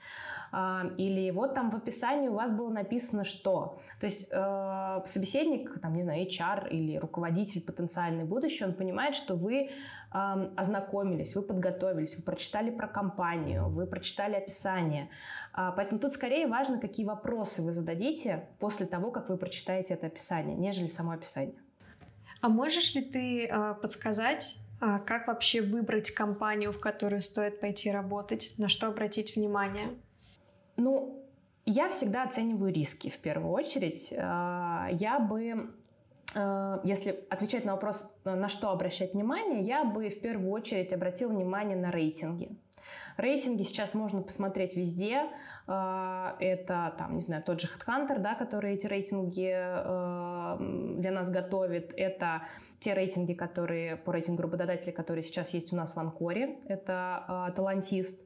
А, 0.57 0.85
Или 0.99 1.33
вот 1.33 1.55
там 1.55 1.71
в 1.71 1.75
описании 1.75 2.29
у 2.29 2.35
вас 2.35 2.53
было 2.53 2.71
написано 2.71 3.25
что. 3.25 3.81
То 3.99 4.07
есть 4.07 4.29
э, 4.31 5.01
собеседник, 5.05 5.81
там, 5.81 5.97
не 5.97 6.05
знаю, 6.05 6.25
HR 6.29 6.69
или 6.69 6.97
руководитель 6.97 7.61
потенциальный 7.61 8.23
будущий, 8.25 8.65
он 8.65 8.75
понимает, 8.75 9.17
что 9.17 9.35
вы 9.35 9.71
ознакомились, 10.15 11.35
вы 11.35 11.43
подготовились, 11.43 12.17
вы 12.17 12.23
прочитали 12.23 12.71
про 12.71 12.87
компанию, 12.87 13.69
вы 13.69 13.85
прочитали 13.85 14.37
описание. 14.37 15.09
А, 15.53 15.73
поэтому 15.73 16.01
тут 16.01 16.13
скорее 16.13 16.47
важно, 16.47 16.79
какие 16.79 17.05
вопросы 17.05 17.63
вы 17.63 17.73
зададите 17.73 18.49
после 18.61 18.87
того, 18.87 19.11
как 19.11 19.29
вы 19.29 19.37
прочитаете 19.37 19.95
это 19.95 20.07
описание, 20.07 20.57
нежели 20.57 20.87
само 20.87 21.11
описание. 21.11 21.57
А 22.41 22.49
можешь 22.49 22.95
ли 22.95 23.03
ты 23.03 23.47
э, 23.47 23.75
подсказать, 23.83 24.57
э, 24.81 25.01
как 25.05 25.27
вообще 25.27 25.63
выбрать 25.63 26.13
компанию, 26.13 26.71
в 26.71 26.79
которую 26.79 27.21
стоит 27.21 27.59
пойти 27.59 27.91
работать, 27.91 28.55
на 28.57 28.69
что 28.69 28.87
обратить 28.87 29.35
внимание? 29.35 29.89
Ну, 30.77 31.23
я 31.65 31.89
всегда 31.89 32.25
оцениваю 32.25 32.73
риски 32.73 33.09
в 33.09 33.19
первую 33.19 33.53
очередь. 33.53 34.13
Э, 34.13 34.89
я 34.91 35.19
бы 35.19 35.71
Э, 36.35 36.81
если 36.85 37.25
отвечать 37.31 37.65
на 37.65 37.73
вопрос, 37.73 38.13
на 38.25 38.49
что 38.49 38.71
обращать 38.71 39.15
внимание, 39.15 39.63
я 39.63 39.85
бы 39.85 40.09
в 40.09 40.21
первую 40.21 40.51
очередь 40.51 40.93
обратил 40.93 41.31
внимание 41.31 41.77
на 41.77 41.91
рейтинги. 41.91 42.57
Рейтинги 43.17 43.63
сейчас 43.63 43.95
можно 43.95 44.23
посмотреть 44.23 44.77
везде. 44.77 45.31
Э, 45.67 46.33
это, 46.41 46.95
там, 46.99 47.15
не 47.15 47.21
знаю, 47.21 47.43
тот 47.43 47.61
же 47.61 47.69
HeadHunter, 47.69 48.19
да, 48.19 48.35
который 48.35 48.75
эти 48.75 48.87
рейтинги 48.87 49.51
для 51.01 51.11
нас 51.11 51.31
готовит. 51.31 51.95
Это 51.97 52.43
те 52.81 52.95
рейтинги, 52.95 53.33
которые 53.33 53.97
по 53.97 54.13
рейтингу 54.13 54.43
работодателей, 54.43 54.93
которые 54.93 55.23
сейчас 55.23 55.55
есть 55.55 55.73
у 55.73 55.77
нас 55.77 55.95
в 55.95 55.99
Анкоре. 55.99 56.59
Это 56.67 57.53
Талантист. 57.57 58.25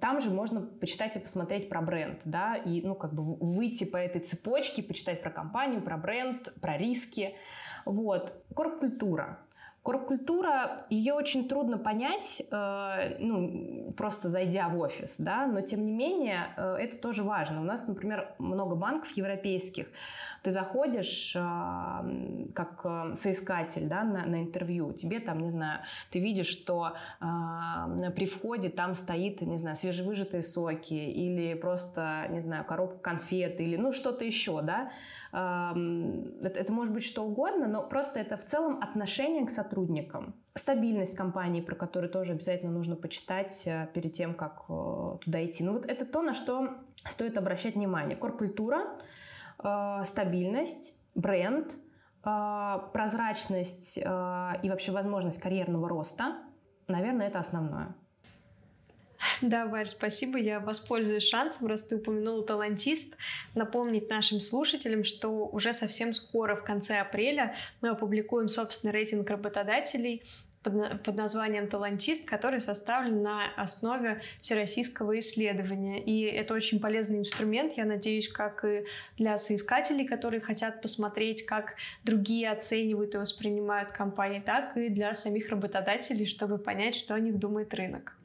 Там 0.00 0.20
же 0.20 0.30
можно 0.30 0.60
почитать 0.60 1.16
и 1.16 1.20
посмотреть 1.20 1.68
про 1.68 1.80
бренд, 1.80 2.20
да, 2.24 2.56
и, 2.56 2.82
ну, 2.82 2.94
как 2.94 3.14
бы 3.14 3.36
выйти 3.36 3.84
по 3.84 3.96
этой 3.96 4.20
цепочке, 4.20 4.82
почитать 4.82 5.22
про 5.22 5.30
компанию, 5.30 5.82
про 5.82 5.96
бренд, 5.96 6.52
про 6.60 6.76
риски. 6.76 7.36
Вот. 7.84 8.44
Корп-культура. 8.54 9.38
Корп-культура, 9.84 10.78
ее 10.88 11.12
очень 11.12 11.46
трудно 11.46 11.76
понять, 11.76 12.42
э, 12.50 13.16
ну, 13.18 13.92
просто 13.94 14.30
зайдя 14.30 14.70
в 14.70 14.78
офис, 14.78 15.20
да, 15.20 15.46
но 15.46 15.60
тем 15.60 15.84
не 15.84 15.92
менее 15.92 16.54
э, 16.56 16.76
это 16.80 16.98
тоже 16.98 17.22
важно. 17.22 17.60
У 17.60 17.64
нас, 17.64 17.86
например, 17.86 18.34
много 18.38 18.76
банков 18.76 19.10
европейских, 19.10 19.88
ты 20.42 20.52
заходишь 20.52 21.36
э, 21.36 21.40
как 22.54 22.86
соискатель 23.14 23.86
да, 23.86 24.04
на, 24.04 24.24
на 24.24 24.40
интервью, 24.40 24.94
тебе 24.94 25.20
там, 25.20 25.40
не 25.40 25.50
знаю, 25.50 25.80
ты 26.10 26.18
видишь, 26.18 26.48
что 26.48 26.94
при 27.20 28.24
входе 28.24 28.70
там 28.70 28.94
стоит, 28.94 29.42
не 29.42 29.58
знаю, 29.58 29.76
свежевыжатые 29.76 30.42
соки 30.42 30.94
или 30.94 31.52
просто, 31.52 32.26
не 32.30 32.40
знаю, 32.40 32.64
коробка 32.64 32.98
конфет 33.00 33.60
или 33.60 33.76
ну 33.76 33.92
что-то 33.92 34.24
еще, 34.24 34.62
да. 34.62 34.90
Э, 35.34 35.72
это, 36.42 36.58
это 36.58 36.72
может 36.72 36.94
быть 36.94 37.04
что 37.04 37.22
угодно, 37.22 37.66
но 37.66 37.82
просто 37.82 38.20
это 38.20 38.36
в 38.36 38.44
целом 38.44 38.82
отношение 38.82 39.44
к 39.44 39.50
сотрудникам. 39.74 40.34
Стабильность 40.54 41.16
компании, 41.16 41.60
про 41.60 41.74
которую 41.74 42.10
тоже 42.10 42.32
обязательно 42.32 42.70
нужно 42.70 42.96
почитать 42.96 43.66
э, 43.66 43.88
перед 43.92 44.12
тем, 44.12 44.34
как 44.34 44.64
э, 44.68 45.18
туда 45.24 45.44
идти. 45.44 45.64
Ну 45.64 45.72
вот 45.72 45.86
это 45.86 46.06
то, 46.06 46.22
на 46.22 46.32
что 46.32 46.68
стоит 47.06 47.36
обращать 47.38 47.74
внимание. 47.74 48.16
Коркультура, 48.16 48.82
Э, 49.62 50.02
стабильность, 50.04 50.98
бренд, 51.14 51.78
прозрачность 52.92 53.98
и 53.98 54.68
вообще 54.70 54.92
возможность 54.92 55.40
карьерного 55.40 55.88
роста. 55.88 56.38
Наверное, 56.88 57.28
это 57.28 57.38
основное. 57.38 57.94
Да, 59.40 59.66
Варь, 59.66 59.86
спасибо. 59.86 60.38
Я 60.38 60.60
воспользуюсь 60.60 61.28
шансом, 61.28 61.66
раз 61.66 61.84
ты 61.84 61.96
упомянула 61.96 62.44
талантист, 62.44 63.14
напомнить 63.54 64.08
нашим 64.08 64.40
слушателям, 64.40 65.04
что 65.04 65.46
уже 65.46 65.72
совсем 65.72 66.12
скоро, 66.12 66.56
в 66.56 66.64
конце 66.64 66.98
апреля, 66.98 67.54
мы 67.80 67.90
опубликуем 67.90 68.48
собственный 68.48 68.92
рейтинг 68.92 69.28
работодателей 69.30 70.22
под 70.62 71.14
названием 71.14 71.68
«Талантист», 71.68 72.24
который 72.24 72.58
составлен 72.60 73.22
на 73.22 73.52
основе 73.54 74.22
всероссийского 74.40 75.18
исследования. 75.18 76.02
И 76.02 76.22
это 76.22 76.54
очень 76.54 76.80
полезный 76.80 77.18
инструмент, 77.18 77.76
я 77.76 77.84
надеюсь, 77.84 78.28
как 78.28 78.64
и 78.64 78.84
для 79.18 79.36
соискателей, 79.36 80.06
которые 80.06 80.40
хотят 80.40 80.80
посмотреть, 80.80 81.44
как 81.44 81.74
другие 82.02 82.50
оценивают 82.50 83.14
и 83.14 83.18
воспринимают 83.18 83.92
компании, 83.92 84.40
так 84.40 84.76
и 84.78 84.88
для 84.88 85.12
самих 85.12 85.50
работодателей, 85.50 86.24
чтобы 86.24 86.56
понять, 86.56 86.94
что 86.94 87.14
о 87.14 87.20
них 87.20 87.38
думает 87.38 87.74
рынок. 87.74 88.16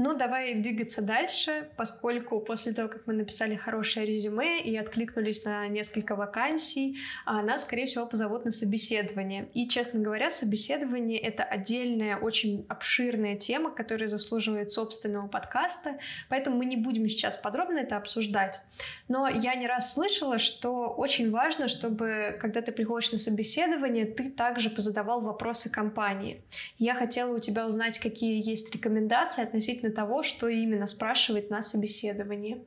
Ну, 0.00 0.14
давай 0.14 0.54
двигаться 0.54 1.02
дальше, 1.02 1.68
поскольку 1.76 2.38
после 2.38 2.72
того, 2.72 2.88
как 2.88 3.08
мы 3.08 3.14
написали 3.14 3.56
хорошее 3.56 4.06
резюме 4.06 4.62
и 4.62 4.76
откликнулись 4.76 5.44
на 5.44 5.66
несколько 5.66 6.14
вакансий, 6.14 6.98
а, 7.26 7.42
нас, 7.42 7.62
скорее 7.62 7.86
всего, 7.86 8.06
позовут 8.06 8.44
на 8.44 8.52
собеседование. 8.52 9.48
И, 9.54 9.66
честно 9.66 9.98
говоря, 9.98 10.30
собеседование— 10.30 11.18
это 11.20 11.42
отдельная, 11.42 12.16
очень 12.16 12.64
обширная 12.68 13.34
тема, 13.34 13.72
которая 13.72 14.06
заслуживает 14.06 14.70
собственного 14.70 15.26
подкаста, 15.26 15.98
поэтому 16.28 16.58
мы 16.58 16.66
не 16.66 16.76
будем 16.76 17.08
сейчас 17.08 17.36
подробно 17.36 17.78
это 17.78 17.96
обсуждать. 17.96 18.60
Но 19.08 19.26
я 19.26 19.56
не 19.56 19.66
раз 19.66 19.94
слышала, 19.94 20.38
что 20.38 20.86
очень 20.86 21.32
важно, 21.32 21.66
чтобы, 21.66 22.38
когда 22.40 22.62
ты 22.62 22.70
приходишь 22.70 23.10
на 23.10 23.18
собеседование, 23.18 24.06
ты 24.06 24.30
также 24.30 24.70
позадавал 24.70 25.22
вопросы 25.22 25.68
компании. 25.68 26.40
Я 26.78 26.94
хотела 26.94 27.34
у 27.34 27.40
тебя 27.40 27.66
узнать, 27.66 27.98
какие 27.98 28.48
есть 28.48 28.72
рекомендации 28.72 29.42
относительно 29.42 29.87
относительно 29.88 29.92
того, 29.92 30.22
что 30.22 30.48
именно 30.48 30.86
спрашивает 30.86 31.50
на 31.50 31.62
собеседовании? 31.62 32.64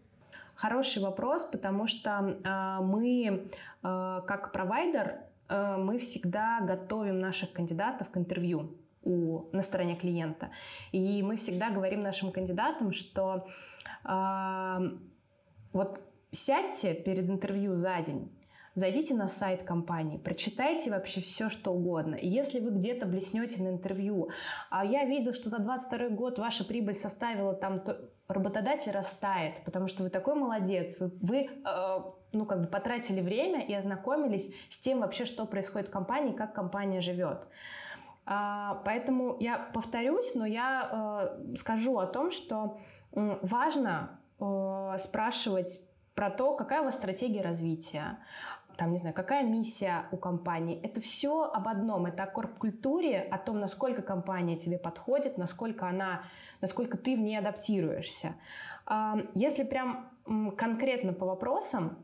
Хороший 0.55 1.01
вопрос, 1.01 1.45
потому 1.45 1.87
что 1.87 2.09
э, 2.09 2.83
мы, 2.83 3.47
э, 3.83 4.21
как 4.27 4.51
провайдер, 4.51 5.21
э, 5.49 5.77
мы 5.77 5.97
всегда 5.97 6.59
готовим 6.67 7.19
наших 7.19 7.51
кандидатов 7.53 8.09
к 8.09 8.17
интервью 8.17 8.69
у, 9.03 9.49
на 9.53 9.61
стороне 9.61 9.95
клиента. 9.95 10.49
И 10.93 11.23
мы 11.23 11.35
всегда 11.35 11.69
говорим 11.69 11.99
нашим 11.99 12.31
кандидатам, 12.31 12.91
что 12.91 13.47
э, 14.05 14.79
вот 15.73 15.99
сядьте 16.31 16.93
перед 16.93 17.29
интервью 17.29 17.77
за 17.77 18.01
день, 18.01 18.29
Зайдите 18.73 19.13
на 19.15 19.27
сайт 19.27 19.63
компании, 19.63 20.17
прочитайте 20.17 20.91
вообще 20.91 21.19
все, 21.19 21.49
что 21.49 21.71
угодно. 21.71 22.15
И 22.15 22.27
если 22.27 22.61
вы 22.61 22.71
где-то 22.71 23.05
блеснете 23.05 23.61
на 23.61 23.67
интервью, 23.67 24.29
а 24.69 24.85
я 24.85 25.03
видел, 25.03 25.33
что 25.33 25.49
за 25.49 25.59
22 25.59 26.09
год 26.09 26.39
ваша 26.39 26.63
прибыль 26.63 26.93
составила 26.93 27.53
там, 27.53 27.79
то 27.79 28.09
работодатель 28.29 28.91
растает, 28.91 29.63
потому 29.65 29.87
что 29.87 30.03
вы 30.03 30.09
такой 30.09 30.35
молодец, 30.35 30.99
вы, 31.01 31.11
вы 31.21 31.37
э, 31.49 31.99
ну, 32.31 32.45
как 32.45 32.61
бы 32.61 32.67
потратили 32.67 33.19
время 33.19 33.65
и 33.65 33.73
ознакомились 33.73 34.53
с 34.69 34.79
тем 34.79 35.01
вообще, 35.01 35.25
что 35.25 35.45
происходит 35.45 35.89
в 35.89 35.91
компании, 35.91 36.31
как 36.31 36.53
компания 36.53 37.01
живет. 37.01 37.47
А, 38.25 38.81
поэтому 38.85 39.35
я 39.39 39.57
повторюсь, 39.73 40.33
но 40.35 40.45
я 40.45 41.33
э, 41.51 41.55
скажу 41.55 41.97
о 41.97 42.05
том, 42.05 42.31
что 42.31 42.79
важно 43.11 44.19
э, 44.39 44.95
спрашивать 44.97 45.79
про 46.15 46.29
то, 46.29 46.55
какая 46.55 46.81
у 46.81 46.85
вас 46.85 46.95
стратегия 46.95 47.41
развития, 47.41 48.19
там, 48.77 48.91
не 48.91 48.97
знаю, 48.97 49.13
какая 49.15 49.43
миссия 49.43 50.05
у 50.11 50.17
компании. 50.17 50.79
Это 50.83 51.01
все 51.01 51.43
об 51.43 51.67
одном. 51.67 52.05
Это 52.05 52.23
о 52.23 52.27
корп-культуре, 52.27 53.21
о 53.21 53.37
том, 53.37 53.59
насколько 53.59 54.01
компания 54.01 54.57
тебе 54.57 54.77
подходит, 54.77 55.37
насколько 55.37 55.87
она, 55.87 56.23
насколько 56.61 56.97
ты 56.97 57.15
в 57.15 57.19
ней 57.19 57.37
адаптируешься. 57.37 58.35
Если 59.33 59.63
прям 59.63 60.09
конкретно 60.57 61.13
по 61.13 61.25
вопросам, 61.25 61.97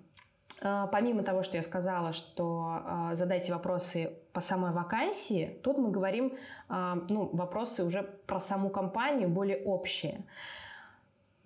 а, 0.61 0.87
Помимо 0.87 1.23
того, 1.23 1.43
что 1.43 1.57
я 1.57 1.63
сказала, 1.63 2.13
что 2.13 2.81
э, 2.83 3.09
задайте 3.15 3.53
вопросы 3.53 4.13
по 4.33 4.41
самой 4.41 4.71
вакансии, 4.71 5.59
тут 5.63 5.77
мы 5.77 5.91
говорим 5.91 6.33
ну, 6.67 7.29
вопросы 7.33 7.83
уже 7.83 8.01
про 8.01 8.39
саму 8.39 8.69
компанию, 8.69 9.29
более 9.29 9.63
общие. 9.63 10.25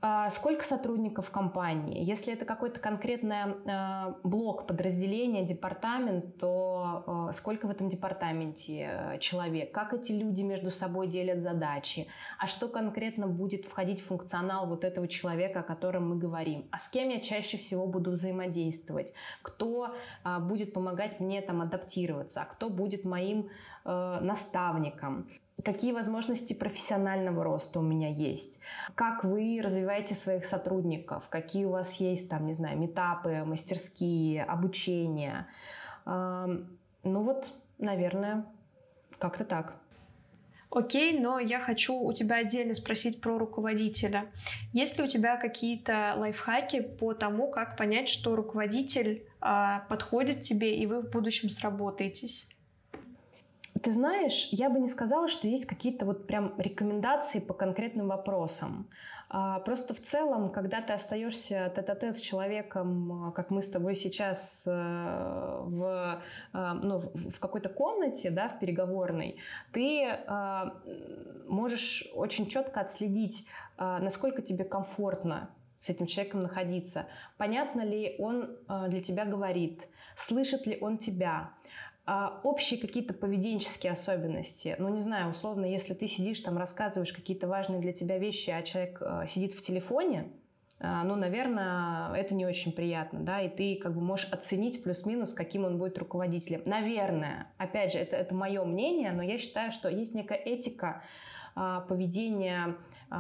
А 0.03 0.31
сколько 0.31 0.65
сотрудников 0.65 1.29
компании? 1.29 2.03
Если 2.03 2.33
это 2.33 2.43
какой-то 2.43 2.79
конкретный 2.79 3.53
э, 3.65 4.13
блок, 4.23 4.65
подразделение, 4.65 5.45
департамент, 5.45 6.37
то 6.37 7.27
э, 7.29 7.33
сколько 7.33 7.67
в 7.67 7.69
этом 7.69 7.87
департаменте 7.87 8.89
э, 8.91 9.19
человек? 9.19 9.71
Как 9.71 9.93
эти 9.93 10.11
люди 10.11 10.41
между 10.41 10.71
собой 10.71 11.05
делят 11.07 11.41
задачи? 11.41 12.07
А 12.39 12.47
что 12.47 12.67
конкретно 12.67 13.27
будет 13.27 13.65
входить 13.65 13.99
в 13.99 14.07
функционал 14.07 14.65
вот 14.65 14.83
этого 14.83 15.07
человека, 15.07 15.59
о 15.59 15.63
котором 15.63 16.09
мы 16.09 16.17
говорим? 16.17 16.67
А 16.71 16.79
с 16.79 16.89
кем 16.89 17.09
я 17.09 17.19
чаще 17.19 17.57
всего 17.57 17.85
буду 17.85 18.09
взаимодействовать? 18.09 19.13
Кто 19.43 19.93
будет 20.39 20.73
помогать 20.73 21.19
мне 21.19 21.41
там 21.41 21.61
адаптироваться? 21.61 22.41
А 22.41 22.45
кто 22.45 22.71
будет 22.71 23.05
моим 23.05 23.49
наставником? 23.85 25.27
Какие 25.63 25.91
возможности 25.91 26.53
профессионального 26.53 27.43
роста 27.43 27.79
у 27.79 27.83
меня 27.83 28.09
есть, 28.09 28.59
как 28.95 29.23
вы 29.23 29.59
развиваете 29.63 30.15
своих 30.15 30.45
сотрудников, 30.45 31.29
какие 31.29 31.65
у 31.65 31.71
вас 31.71 31.99
есть 31.99 32.29
там, 32.29 32.45
не 32.45 32.53
знаю, 32.53 32.77
метапы, 32.79 33.43
мастерские, 33.45 34.43
обучение. 34.43 35.47
Ну 36.05 36.65
вот, 37.03 37.53
наверное, 37.77 38.45
как-то 39.17 39.45
так. 39.45 39.75
Окей, 40.73 41.19
но 41.19 41.37
я 41.37 41.59
хочу 41.59 41.93
у 41.93 42.13
тебя 42.13 42.37
отдельно 42.37 42.73
спросить 42.73 43.19
про 43.19 43.37
руководителя. 43.37 44.27
Есть 44.71 44.97
ли 44.97 45.03
у 45.03 45.07
тебя 45.07 45.35
какие-то 45.35 46.13
лайфхаки 46.15 46.79
по 46.79 47.13
тому, 47.13 47.51
как 47.51 47.75
понять, 47.75 48.07
что 48.07 48.37
руководитель 48.37 49.25
э, 49.41 49.79
подходит 49.89 50.39
тебе 50.41 50.77
и 50.77 50.85
вы 50.87 51.01
в 51.01 51.09
будущем 51.09 51.49
сработаетесь? 51.49 52.47
Ты 53.83 53.91
знаешь, 53.91 54.49
я 54.51 54.69
бы 54.69 54.79
не 54.79 54.87
сказала, 54.87 55.27
что 55.27 55.47
есть 55.47 55.65
какие-то 55.65 56.05
вот 56.05 56.27
прям 56.27 56.53
рекомендации 56.57 57.39
по 57.39 57.53
конкретным 57.53 58.07
вопросам. 58.07 58.87
А, 59.33 59.59
просто 59.61 59.93
в 59.93 60.01
целом, 60.01 60.49
когда 60.51 60.81
ты 60.81 60.91
остаешься 60.91 61.71
тет-а-тет 61.73 62.17
с 62.17 62.21
человеком, 62.21 63.29
а, 63.29 63.31
как 63.31 63.49
мы 63.49 63.61
с 63.61 63.69
тобой 63.69 63.95
сейчас 63.95 64.65
э, 64.67 65.61
в, 65.63 66.21
э, 66.53 66.71
ну, 66.83 66.99
в 66.99 67.39
какой-то 67.39 67.69
комнате, 67.69 68.29
да, 68.29 68.49
в 68.49 68.59
переговорной, 68.59 69.37
ты 69.71 70.05
а, 70.27 70.75
можешь 71.47 72.09
очень 72.13 72.47
четко 72.47 72.81
отследить, 72.81 73.47
насколько 73.77 74.41
тебе 74.41 74.63
комфортно 74.63 75.49
с 75.79 75.89
этим 75.89 76.05
человеком 76.05 76.43
находиться. 76.43 77.07
Понятно 77.37 77.81
ли 77.81 78.15
он 78.19 78.57
для 78.87 79.01
тебя 79.01 79.25
говорит, 79.25 79.87
слышит 80.15 80.67
ли 80.67 80.77
он 80.79 80.97
тебя, 80.97 81.51
а, 82.13 82.41
общие 82.43 82.77
какие-то 82.77 83.13
поведенческие 83.13 83.93
особенности. 83.93 84.75
Ну, 84.79 84.89
не 84.89 84.99
знаю, 84.99 85.29
условно, 85.29 85.63
если 85.63 85.93
ты 85.93 86.09
сидишь 86.09 86.41
там, 86.41 86.57
рассказываешь 86.57 87.13
какие-то 87.13 87.47
важные 87.47 87.79
для 87.79 87.93
тебя 87.93 88.17
вещи, 88.17 88.49
а 88.49 88.61
человек 88.63 88.97
э, 88.99 89.23
сидит 89.29 89.53
в 89.53 89.61
телефоне, 89.61 90.27
э, 90.79 91.03
ну, 91.05 91.15
наверное, 91.15 92.13
это 92.13 92.35
не 92.35 92.45
очень 92.45 92.73
приятно, 92.73 93.21
да, 93.21 93.39
и 93.39 93.47
ты 93.47 93.77
как 93.81 93.95
бы 93.95 94.01
можешь 94.01 94.27
оценить 94.29 94.83
плюс-минус, 94.83 95.31
каким 95.31 95.63
он 95.63 95.77
будет 95.77 95.97
руководителем. 95.99 96.63
Наверное, 96.65 97.47
опять 97.57 97.93
же, 97.93 97.99
это, 97.99 98.17
это 98.17 98.35
мое 98.35 98.61
мнение, 98.65 99.13
но 99.13 99.23
я 99.23 99.37
считаю, 99.37 99.71
что 99.71 99.87
есть 99.87 100.13
некая 100.13 100.37
этика 100.37 101.03
э, 101.55 101.79
поведения 101.87 102.75
э, 103.09 103.15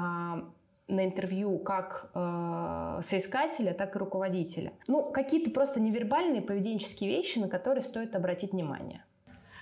на 0.91 1.05
интервью 1.05 1.57
как 1.57 2.11
э, 2.13 2.99
соискателя, 3.03 3.73
так 3.73 3.95
и 3.95 3.99
руководителя. 3.99 4.73
Ну, 4.87 5.03
какие-то 5.03 5.51
просто 5.51 5.79
невербальные 5.79 6.41
поведенческие 6.41 7.09
вещи, 7.09 7.39
на 7.39 7.47
которые 7.47 7.81
стоит 7.81 8.15
обратить 8.15 8.51
внимание. 8.51 9.03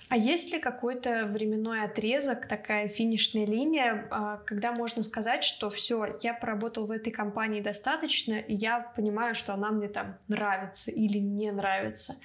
А 0.09 0.17
есть 0.17 0.51
ли 0.51 0.59
какой-то 0.59 1.27
временной 1.27 1.83
отрезок, 1.83 2.47
такая 2.47 2.87
финишная 2.87 3.45
линия, 3.45 4.07
а, 4.09 4.37
когда 4.37 4.71
можно 4.71 5.03
сказать, 5.03 5.43
что 5.43 5.69
все, 5.69 6.17
я 6.23 6.33
поработал 6.33 6.87
в 6.87 6.91
этой 6.91 7.11
компании 7.11 7.61
достаточно, 7.61 8.33
и 8.33 8.55
я 8.55 8.91
понимаю, 8.95 9.35
что 9.35 9.53
она 9.53 9.69
мне 9.69 9.87
там 9.87 10.17
нравится 10.27 10.89
или 10.89 11.19
не 11.19 11.51
нравится? 11.51 12.15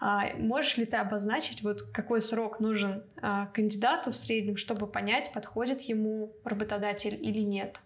А, 0.00 0.30
можешь 0.38 0.78
ли 0.78 0.86
ты 0.86 0.96
обозначить, 0.96 1.62
вот 1.62 1.82
какой 1.82 2.22
срок 2.22 2.58
нужен 2.58 3.04
а, 3.20 3.46
кандидату 3.46 4.12
в 4.12 4.16
среднем, 4.16 4.56
чтобы 4.56 4.86
понять, 4.86 5.30
подходит 5.34 5.82
ему 5.82 6.32
работодатель 6.42 7.18
или 7.20 7.40
нет? 7.40 7.80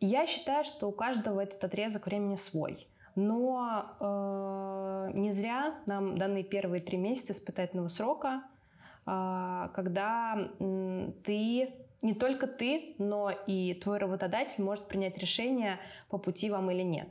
Я 0.00 0.26
считаю, 0.26 0.64
что 0.64 0.88
у 0.88 0.92
каждого 0.92 1.40
этот 1.40 1.64
отрезок 1.64 2.06
времени 2.06 2.36
свой. 2.36 2.86
Но 3.14 3.86
э, 3.98 5.10
не 5.14 5.30
зря 5.30 5.74
нам 5.86 6.18
даны 6.18 6.42
первые 6.42 6.82
три 6.82 6.98
месяца 6.98 7.32
испытательного 7.32 7.88
срока, 7.88 8.42
э, 9.06 9.68
когда 9.74 10.50
э, 10.58 11.10
ты 11.24 11.72
не 12.02 12.14
только 12.14 12.46
ты, 12.46 12.94
но 12.98 13.30
и 13.30 13.74
твой 13.74 13.98
работодатель 13.98 14.62
может 14.62 14.86
принять 14.86 15.16
решение 15.18 15.80
по 16.08 16.18
пути 16.18 16.50
вам 16.50 16.70
или 16.70 16.82
нет. 16.82 17.08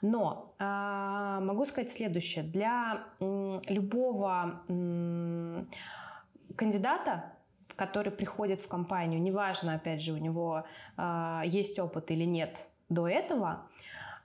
Но 0.00 0.54
э, 0.58 1.38
могу 1.42 1.64
сказать 1.64 1.90
следующее: 1.90 2.44
для 2.44 3.02
э, 3.18 3.60
любого 3.66 4.62
э, 4.68 5.64
кандидата 6.56 7.32
который 7.78 8.10
приходит 8.10 8.60
в 8.60 8.68
компанию, 8.68 9.22
неважно, 9.22 9.74
опять 9.74 10.02
же, 10.02 10.12
у 10.12 10.16
него 10.16 10.64
э, 10.96 11.42
есть 11.44 11.78
опыт 11.78 12.10
или 12.10 12.24
нет 12.24 12.68
до 12.88 13.06
этого, 13.06 13.68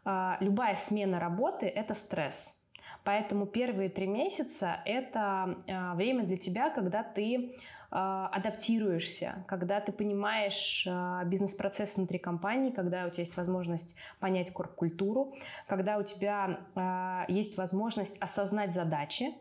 э, 0.05 0.33
любая 0.39 0.75
смена 0.75 1.19
работы– 1.19 1.67
это 1.75 1.93
стресс. 1.93 2.59
Поэтому 3.03 3.45
первые 3.45 3.89
три 3.89 4.07
месяца– 4.07 4.77
это 4.85 5.55
э, 5.67 5.93
время 5.93 6.23
для 6.23 6.37
тебя, 6.37 6.69
когда 6.71 7.03
ты 7.03 7.55
адаптируешься, 7.95 9.45
когда 9.47 9.79
ты 9.79 9.91
понимаешь 9.91 10.87
бизнес-процесс 11.27 11.95
внутри 11.95 12.17
компании, 12.17 12.71
когда 12.71 13.05
у 13.05 13.11
тебя 13.11 13.21
есть 13.21 13.37
возможность 13.37 13.95
понять 14.19 14.51
корп-культуру, 14.51 15.35
когда 15.67 15.99
у 15.99 16.03
тебя 16.03 17.25
есть 17.27 17.55
возможность 17.55 18.17
осознать 18.17 18.73
задачи, 18.73 19.35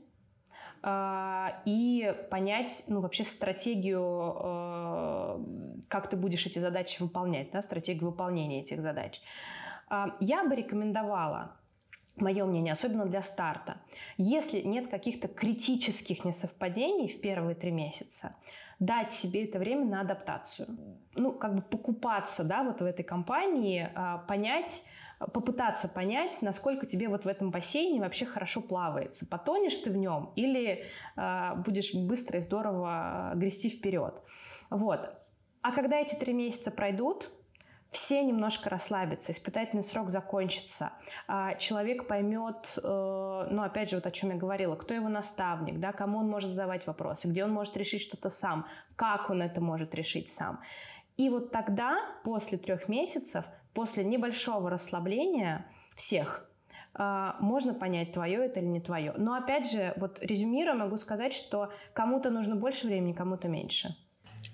и 0.84 2.14
понять, 2.30 2.84
ну, 2.88 3.00
вообще 3.00 3.22
стратегию, 3.22 4.02
а, 4.02 5.40
как 5.88 6.10
ты 6.10 6.16
будешь 6.16 6.44
эти 6.44 6.58
задачи 6.58 7.00
выполнять, 7.00 7.52
да, 7.52 7.62
стратегию 7.62 8.10
выполнения 8.10 8.62
этих 8.62 8.80
задач. 8.80 9.20
А, 9.88 10.14
я 10.18 10.44
бы 10.44 10.56
рекомендовала 10.56 11.52
мое 12.16 12.44
мнение, 12.44 12.72
особенно 12.72 13.06
для 13.06 13.22
старта. 13.22 13.76
Если 14.18 14.60
нет 14.60 14.90
каких-то 14.90 15.28
критических 15.28 16.24
несовпадений 16.24 17.08
в 17.08 17.20
первые 17.20 17.54
три 17.54 17.70
месяца, 17.70 18.34
дать 18.80 19.12
себе 19.12 19.44
это 19.44 19.60
время 19.60 19.84
на 19.84 20.00
адаптацию. 20.00 20.66
Ну, 21.14 21.32
как 21.32 21.54
бы 21.54 21.62
покупаться, 21.62 22.42
да, 22.42 22.64
вот 22.64 22.80
в 22.80 22.84
этой 22.84 23.04
компании, 23.04 23.88
понять, 24.26 24.84
попытаться 25.32 25.88
понять, 25.88 26.40
насколько 26.42 26.86
тебе 26.86 27.08
вот 27.08 27.24
в 27.24 27.28
этом 27.28 27.50
бассейне 27.50 28.00
вообще 28.00 28.26
хорошо 28.26 28.60
плавается. 28.60 29.26
Потонешь 29.26 29.76
ты 29.76 29.90
в 29.90 29.96
нем 29.96 30.32
или 30.36 30.84
э, 31.16 31.54
будешь 31.64 31.94
быстро 31.94 32.38
и 32.38 32.40
здорово 32.40 33.32
грести 33.34 33.68
вперед. 33.68 34.22
Вот. 34.70 35.10
А 35.62 35.72
когда 35.72 35.98
эти 35.98 36.14
три 36.14 36.32
месяца 36.32 36.70
пройдут, 36.70 37.30
все 37.92 38.24
немножко 38.24 38.70
расслабятся, 38.70 39.32
испытательный 39.32 39.82
срок 39.82 40.08
закончится, 40.08 40.92
а, 41.28 41.54
человек 41.56 42.06
поймет, 42.08 42.78
э, 42.82 43.46
ну, 43.50 43.62
опять 43.62 43.90
же, 43.90 43.96
вот 43.96 44.06
о 44.06 44.10
чем 44.10 44.30
я 44.30 44.36
говорила, 44.36 44.76
кто 44.76 44.94
его 44.94 45.10
наставник, 45.10 45.78
да, 45.78 45.92
кому 45.92 46.20
он 46.20 46.28
может 46.28 46.50
задавать 46.50 46.86
вопросы, 46.86 47.28
где 47.28 47.44
он 47.44 47.52
может 47.52 47.76
решить 47.76 48.00
что-то 48.00 48.30
сам, 48.30 48.66
как 48.96 49.28
он 49.28 49.42
это 49.42 49.60
может 49.60 49.94
решить 49.94 50.30
сам. 50.30 50.60
И 51.18 51.28
вот 51.28 51.52
тогда, 51.52 51.98
после 52.24 52.56
трех 52.56 52.88
месяцев, 52.88 53.44
после 53.74 54.04
небольшого 54.04 54.70
расслабления 54.70 55.66
всех, 55.94 56.48
а, 56.94 57.36
можно 57.40 57.72
понять, 57.74 58.12
твое 58.12 58.44
это 58.44 58.60
или 58.60 58.66
не 58.66 58.80
твое. 58.80 59.14
Но 59.16 59.34
опять 59.34 59.70
же, 59.70 59.94
вот 59.96 60.18
резюмируя, 60.20 60.74
могу 60.74 60.96
сказать, 60.96 61.32
что 61.32 61.72
кому-то 61.94 62.30
нужно 62.30 62.56
больше 62.56 62.86
времени, 62.86 63.12
кому-то 63.12 63.48
меньше. 63.48 63.96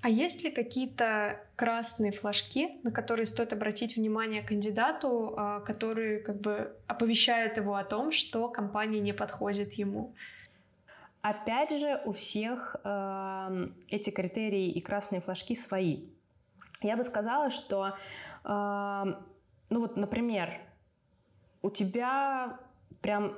А 0.02 0.08
есть 0.08 0.44
ли 0.44 0.50
какие-то 0.50 1.40
красные 1.56 2.12
флажки, 2.12 2.78
на 2.84 2.92
которые 2.92 3.26
стоит 3.26 3.52
обратить 3.52 3.96
внимание 3.96 4.42
кандидату, 4.42 5.34
а, 5.36 5.60
которые 5.60 6.20
как 6.20 6.40
бы 6.40 6.76
оповещают 6.86 7.56
его 7.56 7.74
о 7.74 7.84
том, 7.84 8.12
что 8.12 8.48
компания 8.48 9.00
не 9.00 9.12
подходит 9.12 9.74
ему? 9.74 10.14
Опять 11.20 11.76
же, 11.76 12.00
у 12.04 12.12
всех 12.12 12.76
э, 12.84 13.68
эти 13.88 14.10
критерии 14.10 14.70
и 14.70 14.80
красные 14.80 15.20
флажки 15.20 15.56
свои. 15.56 16.04
Я 16.82 16.96
бы 16.96 17.04
сказала, 17.04 17.50
что, 17.50 17.96
э, 18.44 19.04
ну 19.70 19.80
вот, 19.80 19.96
например, 19.96 20.60
у 21.62 21.70
тебя 21.70 22.58
прям 23.00 23.34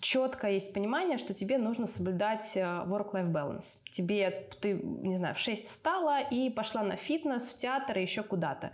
четко 0.00 0.48
есть 0.48 0.72
понимание, 0.72 1.18
что 1.18 1.34
тебе 1.34 1.58
нужно 1.58 1.86
соблюдать 1.86 2.56
э, 2.56 2.60
work-life 2.60 3.30
balance. 3.30 3.78
Тебе, 3.90 4.48
ты, 4.60 4.74
не 4.74 5.16
знаю, 5.16 5.34
в 5.34 5.38
6 5.38 5.66
встала 5.66 6.20
и 6.20 6.50
пошла 6.50 6.82
на 6.82 6.96
фитнес, 6.96 7.48
в 7.48 7.58
театр 7.58 7.98
и 7.98 8.02
еще 8.02 8.22
куда-то. 8.22 8.72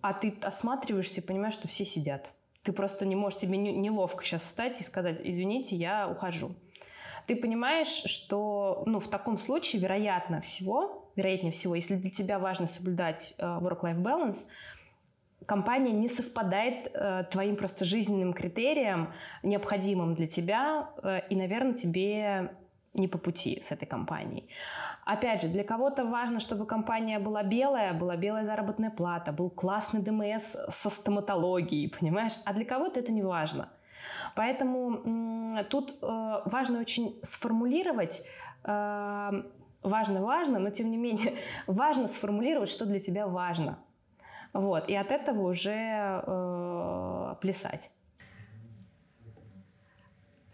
А 0.00 0.14
ты 0.14 0.34
осматриваешься 0.42 1.20
и 1.20 1.24
понимаешь, 1.24 1.54
что 1.54 1.68
все 1.68 1.84
сидят. 1.84 2.30
Ты 2.62 2.72
просто 2.72 3.06
не 3.06 3.16
можешь, 3.16 3.40
тебе 3.40 3.58
неловко 3.58 4.24
сейчас 4.24 4.44
встать 4.44 4.80
и 4.80 4.84
сказать, 4.84 5.20
извините, 5.22 5.76
я 5.76 6.08
ухожу. 6.08 6.54
Ты 7.26 7.36
понимаешь, 7.36 8.02
что 8.06 8.82
ну, 8.86 8.98
в 8.98 9.08
таком 9.08 9.38
случае, 9.38 9.82
вероятно 9.82 10.40
всего, 10.40 11.01
вероятнее 11.16 11.52
всего, 11.52 11.74
если 11.74 11.96
для 11.96 12.10
тебя 12.10 12.38
важно 12.38 12.66
соблюдать 12.66 13.34
э, 13.38 13.44
work-life 13.44 14.00
balance, 14.02 14.46
компания 15.46 15.92
не 15.92 16.08
совпадает 16.08 16.90
э, 16.94 17.24
твоим 17.30 17.56
просто 17.56 17.84
жизненным 17.84 18.32
критериям, 18.32 19.12
необходимым 19.42 20.14
для 20.14 20.26
тебя, 20.26 20.90
э, 21.02 21.20
и, 21.28 21.36
наверное, 21.36 21.74
тебе 21.74 22.52
не 22.94 23.08
по 23.08 23.18
пути 23.18 23.60
с 23.62 23.72
этой 23.72 23.86
компанией. 23.86 24.48
Опять 25.04 25.42
же, 25.42 25.48
для 25.48 25.64
кого-то 25.64 26.04
важно, 26.04 26.40
чтобы 26.40 26.66
компания 26.66 27.18
была 27.18 27.42
белая, 27.42 27.94
была 27.94 28.16
белая 28.16 28.44
заработная 28.44 28.90
плата, 28.90 29.32
был 29.32 29.48
классный 29.50 30.02
ДМС 30.02 30.56
со 30.68 30.90
стоматологией, 30.90 31.90
понимаешь? 31.98 32.34
А 32.44 32.52
для 32.52 32.64
кого-то 32.64 33.00
это 33.00 33.12
не 33.12 33.22
важно. 33.22 33.68
Поэтому 34.34 35.64
тут 35.70 35.94
э, 36.02 36.40
важно 36.44 36.80
очень 36.80 37.18
сформулировать, 37.22 38.22
э, 38.64 39.42
важно, 39.82 40.22
важно, 40.22 40.58
но 40.58 40.70
тем 40.70 40.90
не 40.90 40.96
менее 40.96 41.34
важно 41.66 42.08
сформулировать, 42.08 42.68
что 42.68 42.86
для 42.86 43.00
тебя 43.00 43.26
важно. 43.26 43.78
Вот, 44.52 44.88
и 44.88 44.94
от 44.94 45.10
этого 45.10 45.48
уже 45.48 46.22
э, 46.26 47.34
плясать. 47.40 47.90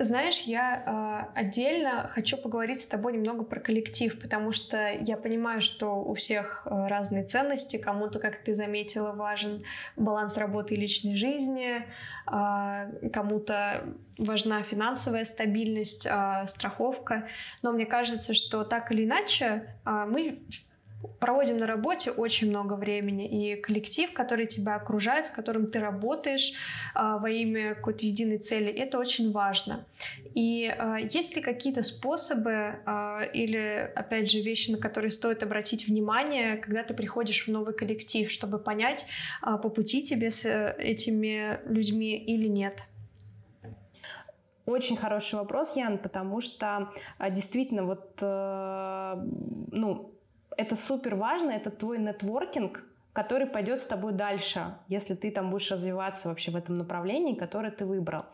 Знаешь, 0.01 0.43
я 0.43 1.29
э, 1.35 1.41
отдельно 1.41 2.09
хочу 2.13 2.37
поговорить 2.37 2.81
с 2.81 2.87
тобой 2.87 3.15
немного 3.15 3.43
про 3.43 3.59
коллектив, 3.59 4.17
потому 4.21 4.53
что 4.53 4.93
я 4.93 5.17
понимаю, 5.17 5.61
что 5.61 5.97
у 6.05 6.15
всех 6.15 6.63
э, 6.67 6.87
разные 6.87 7.25
ценности. 7.25 7.79
Кому-то, 7.79 8.21
как 8.21 8.37
ты 8.37 8.55
заметила, 8.55 9.11
важен 9.11 9.65
баланс 9.97 10.37
работы 10.37 10.75
и 10.75 10.81
личной 10.81 11.17
жизни, 11.17 11.85
э, 12.31 13.09
кому-то 13.13 13.87
важна 14.19 14.63
финансовая 14.63 15.25
стабильность, 15.25 16.07
э, 16.07 16.45
страховка. 16.47 17.27
Но 17.63 17.73
мне 17.73 17.85
кажется, 17.85 18.35
что 18.35 18.63
так 18.63 18.93
или 18.93 19.05
иначе 19.05 19.75
э, 19.85 20.07
мы 20.09 20.43
проводим 21.21 21.59
на 21.59 21.67
работе 21.67 22.11
очень 22.11 22.49
много 22.49 22.75
времени, 22.75 23.27
и 23.29 23.57
коллектив, 23.57 24.13
который 24.13 24.47
тебя 24.47 24.77
окружает, 24.77 25.27
с 25.27 25.31
которым 25.31 25.67
ты 25.67 25.81
работаешь 25.81 26.53
а, 26.95 27.19
во 27.19 27.31
имя 27.31 27.75
какой-то 27.75 28.07
единой 28.07 28.39
цели, 28.39 28.71
это 28.71 28.99
очень 28.99 29.31
важно. 29.33 29.85
И 30.35 30.67
а, 30.67 30.99
есть 30.99 31.37
ли 31.37 31.43
какие-то 31.43 31.83
способы 31.83 32.81
а, 32.85 33.23
или, 33.33 33.91
опять 33.95 34.31
же, 34.31 34.41
вещи, 34.41 34.71
на 34.73 34.79
которые 34.79 35.11
стоит 35.11 35.43
обратить 35.43 35.87
внимание, 35.87 36.57
когда 36.57 36.83
ты 36.83 36.95
приходишь 36.95 37.47
в 37.47 37.51
новый 37.51 37.75
коллектив, 37.75 38.31
чтобы 38.31 38.59
понять, 38.59 39.07
а, 39.41 39.57
по 39.57 39.69
пути 39.69 40.03
тебе 40.03 40.31
с 40.31 40.45
э, 40.45 40.75
этими 40.79 41.61
людьми 41.67 42.17
или 42.17 42.49
нет? 42.49 42.83
Очень 44.67 44.97
хороший 44.99 45.37
вопрос, 45.37 45.77
Ян, 45.77 45.97
потому 45.97 46.41
что 46.41 46.93
а, 47.19 47.31
действительно 47.31 47.85
вот, 47.85 48.19
э, 48.21 49.15
ну, 49.73 50.11
это 50.59 50.77
супер 50.77 51.15
важно, 51.15 51.53
это 51.53 51.71
твой 51.71 51.99
нетворкинг, 51.99 52.85
который 53.13 53.47
пойдет 53.47 53.81
с 53.81 53.87
тобой 53.87 54.13
дальше, 54.13 54.75
если 54.89 55.15
ты 55.15 55.31
там 55.31 55.51
будешь 55.51 55.71
развиваться 55.71 56.29
вообще 56.29 56.51
в 56.51 56.57
этом 56.57 56.75
направлении, 56.75 57.35
которое 57.35 57.71
ты 57.71 57.87
выбрал. 57.87 58.27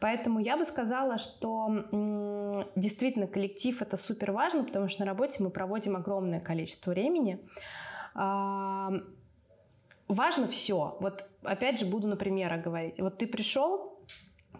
Поэтому 0.00 0.40
я 0.40 0.56
бы 0.56 0.64
сказала, 0.64 1.18
что 1.18 2.68
действительно 2.76 3.26
коллектив 3.26 3.80
это 3.80 3.96
супер 3.96 4.32
важно, 4.32 4.64
потому 4.64 4.88
что 4.88 5.00
на 5.00 5.06
работе 5.06 5.42
мы 5.42 5.50
проводим 5.50 5.96
огромное 5.96 6.40
количество 6.40 6.90
времени. 6.90 7.38
А- 8.14 8.92
важно 10.08 10.48
все. 10.48 10.96
Вот 11.00 11.26
опять 11.42 11.78
же 11.78 11.86
буду 11.86 12.06
на 12.06 12.16
примерах 12.16 12.62
говорить. 12.62 13.00
Вот 13.00 13.18
ты 13.18 13.26
пришел, 13.26 13.98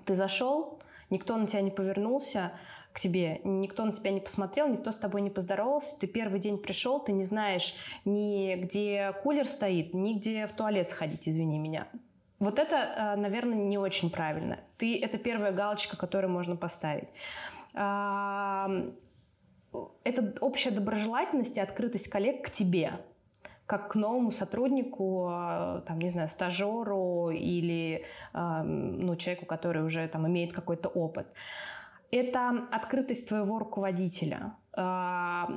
ты 0.07 0.15
зашел, 0.15 0.81
никто 1.11 1.37
на 1.37 1.47
тебя 1.47 1.61
не 1.61 1.71
повернулся, 1.71 2.53
к 2.95 3.01
тебе, 3.01 3.41
никто 3.43 3.85
на 3.85 3.93
тебя 3.93 4.13
не 4.13 4.21
посмотрел, 4.21 4.69
никто 4.69 4.93
с 4.93 4.97
тобой 4.97 5.21
не 5.21 5.29
поздоровался, 5.29 5.99
ты 5.99 6.07
первый 6.07 6.39
день 6.39 6.59
пришел, 6.59 7.01
ты 7.01 7.11
не 7.11 7.25
знаешь 7.25 7.75
ни 8.05 8.55
где 8.55 9.13
кулер 9.25 9.47
стоит, 9.47 9.93
ни 9.95 10.15
где 10.15 10.47
в 10.47 10.53
туалет 10.53 10.89
сходить, 10.89 11.29
извини 11.29 11.59
меня. 11.59 11.89
Вот 12.39 12.61
это, 12.61 12.77
э, 12.77 13.17
наверное, 13.17 13.57
не 13.57 13.79
очень 13.79 14.11
правильно. 14.11 14.61
Ты, 14.77 14.97
это 15.01 15.19
первая 15.19 15.51
галочка, 15.51 15.97
которую 15.97 16.31
можно 16.31 16.55
поставить. 16.55 17.09
Это 17.73 18.23
общая 20.41 20.71
доброжелательность 20.71 21.57
и 21.57 21.61
открытость 21.61 22.07
коллег 22.07 22.47
к 22.47 22.51
тебе, 22.51 23.01
как 23.67 23.91
к 23.91 23.95
новому 23.97 24.31
сотруднику, 24.31 25.31
э, 25.33 25.83
там, 25.85 25.99
не 25.99 26.11
знаю, 26.11 26.29
стажеру 26.29 27.31
или 27.31 28.05
ну, 28.33 29.17
человеку, 29.17 29.47
который 29.47 29.83
уже 29.83 30.07
там 30.07 30.29
имеет 30.29 30.53
какой-то 30.53 30.89
опыт 30.89 31.27
это 32.15 32.67
открытость 32.71 33.29
твоего 33.29 33.59
руководителя, 33.59 34.55
а, 34.73 35.49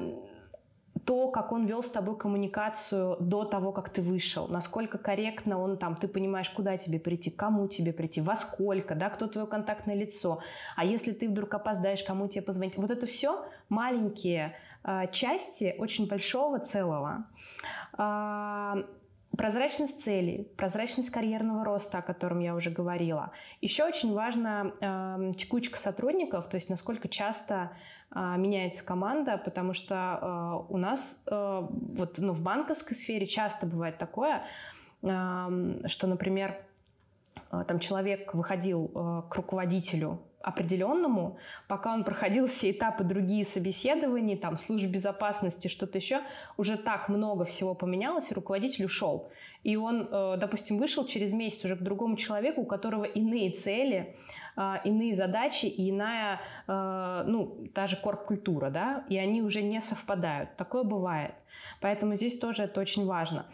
то, 1.06 1.30
как 1.30 1.52
он 1.52 1.65
вел 1.65 1.84
с 1.84 1.89
тобой 1.89 2.17
коммуникацию 2.17 3.17
до 3.20 3.46
того, 3.46 3.72
как 3.72 3.89
ты 3.89 4.02
вышел, 4.02 4.48
насколько 4.48 4.98
корректно 4.98 5.60
он 5.62 5.78
там, 5.78 5.96
ты 5.96 6.08
понимаешь, 6.08 6.50
куда 6.50 6.76
тебе 6.78 7.00
прийти, 7.00 7.30
кому 7.30 7.67
тебе 7.67 7.93
прийти, 7.93 8.22
во 8.22 8.36
сколько, 8.36 8.96
да, 8.96 9.10
кто 9.10 9.28
твое 9.28 9.48
контактное 9.48 9.96
лицо, 9.96 10.41
а 10.76 10.84
если 10.84 11.13
ты 11.13 11.30
вдруг 11.30 11.54
опоздаешь, 11.54 12.04
кому 12.04 12.28
тебе 12.28 12.41
позвонить. 12.41 12.78
Вот 12.78 12.91
это 12.91 13.06
все 13.06 13.46
маленькие 13.70 14.56
э, 14.84 15.12
части 15.12 15.76
очень 15.78 16.08
большого 16.08 16.60
целого. 16.60 17.28
Э, 17.98 18.84
Прозрачность 19.38 20.02
целей, 20.04 20.47
прозрачность 20.58 21.12
карьерного 21.12 21.63
роста, 21.63 22.00
о 22.00 22.02
котором 22.02 22.39
я 22.39 22.56
уже 22.56 22.71
говорила. 22.71 23.32
Еще 23.62 23.84
очень 23.84 24.13
важна 24.13 24.71
э, 24.82 25.32
текучка 25.36 25.78
сотрудников, 25.78 26.50
то 26.50 26.56
есть 26.56 26.69
насколько 26.69 27.08
часто 27.08 27.71
э, 28.15 28.19
меняется 28.38 28.84
команда, 28.84 29.38
потому 29.38 29.73
что 29.73 30.65
э, 30.69 30.73
у 30.73 30.78
нас 30.78 31.23
э, 31.28 31.67
вот 31.69 32.17
ну, 32.17 32.34
в 32.34 32.41
банковской 32.41 32.95
сфере 32.95 33.28
часто 33.28 33.67
бывает 33.67 34.00
такое, 34.00 34.43
э, 35.04 35.82
что, 35.86 36.08
например, 36.08 36.58
э, 37.52 37.63
там 37.67 37.78
человек 37.78 38.34
выходил 38.34 38.91
э, 38.95 39.21
к 39.30 39.36
руководителю 39.36 40.19
определенному, 40.41 41.38
пока 41.67 41.93
он 41.93 42.04
проходил 42.04 42.45
все 42.45 42.71
этапы 42.71 43.04
другие 43.04 43.43
собеседования, 43.43 44.38
там, 44.38 44.58
службы 44.58 44.88
безопасности, 44.88 45.67
что-то 45.67 45.97
еще, 45.97 46.21
уже 46.58 46.78
так 46.78 47.10
много 47.10 47.43
всего 47.43 47.73
поменялось, 47.73 48.32
и 48.32 48.34
руководитель 48.34 48.86
ушел. 48.86 49.30
И 49.67 49.75
он, 49.75 50.08
э, 50.10 50.38
допустим, 50.38 50.77
вышел 50.77 51.06
через 51.06 51.34
месяц 51.34 51.65
уже 51.65 51.75
к 51.75 51.82
другому 51.82 52.15
человеку, 52.15 52.62
у 52.62 52.65
которого 52.65 53.03
иные 53.03 53.49
цели, 53.49 54.15
э, 54.56 54.75
иные 54.86 55.13
задачи 55.13 55.65
и 55.65 55.89
иная, 55.89 56.39
э, 56.67 57.23
ну, 57.27 57.67
та 57.73 57.88
же 57.88 57.97
корп-культура, 57.97 58.69
да, 58.69 59.03
и 59.10 59.17
они 59.17 59.41
уже 59.41 59.62
не 59.62 59.82
совпадают. 59.82 60.56
Такое 60.56 60.84
бывает. 60.84 61.34
Поэтому 61.82 62.15
здесь 62.15 62.39
тоже 62.39 62.63
это 62.63 62.80
очень 62.80 63.06
важно. 63.06 63.45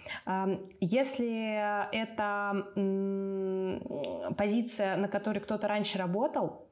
Если 0.82 1.56
это 1.92 2.66
позиция, 4.38 4.98
на 4.98 5.08
которой 5.08 5.40
кто-то 5.40 5.68
раньше 5.68 5.98
работал, 5.98 6.68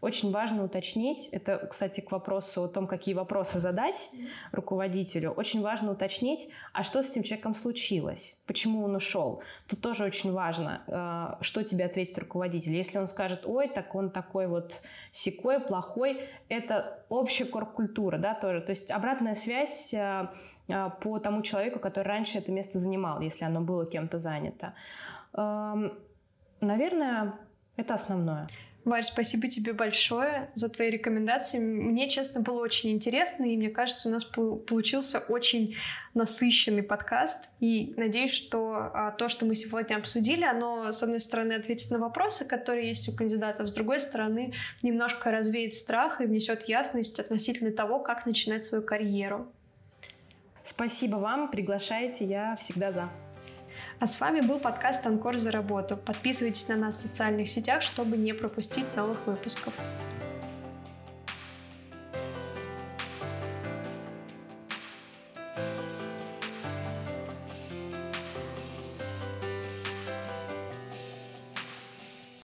очень 0.00 0.30
важно 0.30 0.64
уточнить, 0.64 1.28
это, 1.32 1.66
кстати, 1.70 2.00
к 2.00 2.12
вопросу 2.12 2.64
о 2.64 2.68
том, 2.68 2.86
какие 2.86 3.14
вопросы 3.14 3.58
задать 3.58 4.10
руководителю, 4.52 5.30
очень 5.30 5.62
важно 5.62 5.92
уточнить, 5.92 6.48
а 6.72 6.82
что 6.82 7.02
с 7.02 7.10
этим 7.10 7.22
человеком 7.22 7.54
случилось, 7.54 8.38
почему 8.46 8.84
он 8.84 8.96
ушел. 8.96 9.42
Тут 9.66 9.80
тоже 9.80 10.04
очень 10.04 10.32
важно, 10.32 10.82
э, 10.86 11.42
что 11.42 11.62
тебе 11.64 11.84
ответит 11.84 12.18
руководитель. 12.18 12.74
Если 12.74 12.98
он 12.98 13.08
скажет, 13.08 13.42
ой, 13.44 13.68
так 13.68 13.94
он 13.94 14.10
такой 14.10 14.46
вот 14.46 14.80
секой, 15.12 15.60
плохой, 15.60 16.20
это 16.48 17.04
общая 17.08 17.44
корп-культура, 17.44 18.18
да, 18.18 18.34
тоже. 18.34 18.60
То 18.60 18.70
есть 18.70 18.90
обратная 18.90 19.34
связь 19.34 19.94
э, 19.94 20.28
э, 20.68 20.90
по 21.00 21.18
тому 21.18 21.42
человеку, 21.42 21.78
который 21.78 22.08
раньше 22.08 22.38
это 22.38 22.52
место 22.52 22.78
занимал, 22.78 23.20
если 23.20 23.44
оно 23.44 23.60
было 23.60 23.86
кем-то 23.86 24.18
занято. 24.18 24.74
Эм, 25.32 25.92
наверное, 26.60 27.34
это 27.76 27.94
основное. 27.94 28.48
Варь, 28.86 29.02
спасибо 29.02 29.48
тебе 29.48 29.72
большое 29.72 30.48
за 30.54 30.68
твои 30.68 30.90
рекомендации. 30.90 31.58
Мне, 31.58 32.08
честно, 32.08 32.40
было 32.40 32.62
очень 32.62 32.92
интересно, 32.92 33.42
и 33.42 33.56
мне 33.56 33.68
кажется, 33.68 34.08
у 34.08 34.12
нас 34.12 34.22
получился 34.24 35.18
очень 35.18 35.74
насыщенный 36.14 36.84
подкаст. 36.84 37.48
И 37.58 37.94
надеюсь, 37.96 38.30
что 38.30 38.92
а, 38.94 39.10
то, 39.10 39.28
что 39.28 39.44
мы 39.44 39.56
сегодня 39.56 39.96
обсудили, 39.96 40.44
оно, 40.44 40.92
с 40.92 41.02
одной 41.02 41.20
стороны, 41.20 41.54
ответит 41.54 41.90
на 41.90 41.98
вопросы, 41.98 42.44
которые 42.44 42.86
есть 42.86 43.08
у 43.08 43.16
кандидатов, 43.16 43.68
с 43.68 43.72
другой 43.72 43.98
стороны, 43.98 44.54
немножко 44.84 45.32
развеет 45.32 45.74
страх 45.74 46.20
и 46.20 46.26
внесет 46.26 46.68
ясность 46.68 47.18
относительно 47.18 47.72
того, 47.72 47.98
как 47.98 48.24
начинать 48.24 48.64
свою 48.64 48.84
карьеру. 48.84 49.48
Спасибо 50.62 51.16
вам, 51.16 51.50
приглашайте, 51.50 52.24
я 52.24 52.54
всегда 52.54 52.92
за. 52.92 53.25
А 53.98 54.06
с 54.06 54.20
вами 54.20 54.42
был 54.42 54.58
подкаст 54.58 55.06
«Анкор 55.06 55.38
за 55.38 55.50
работу». 55.50 55.96
Подписывайтесь 55.96 56.68
на 56.68 56.76
нас 56.76 56.96
в 56.96 57.00
социальных 57.00 57.48
сетях, 57.48 57.80
чтобы 57.80 58.18
не 58.18 58.34
пропустить 58.34 58.84
новых 58.94 59.26
выпусков. 59.26 59.72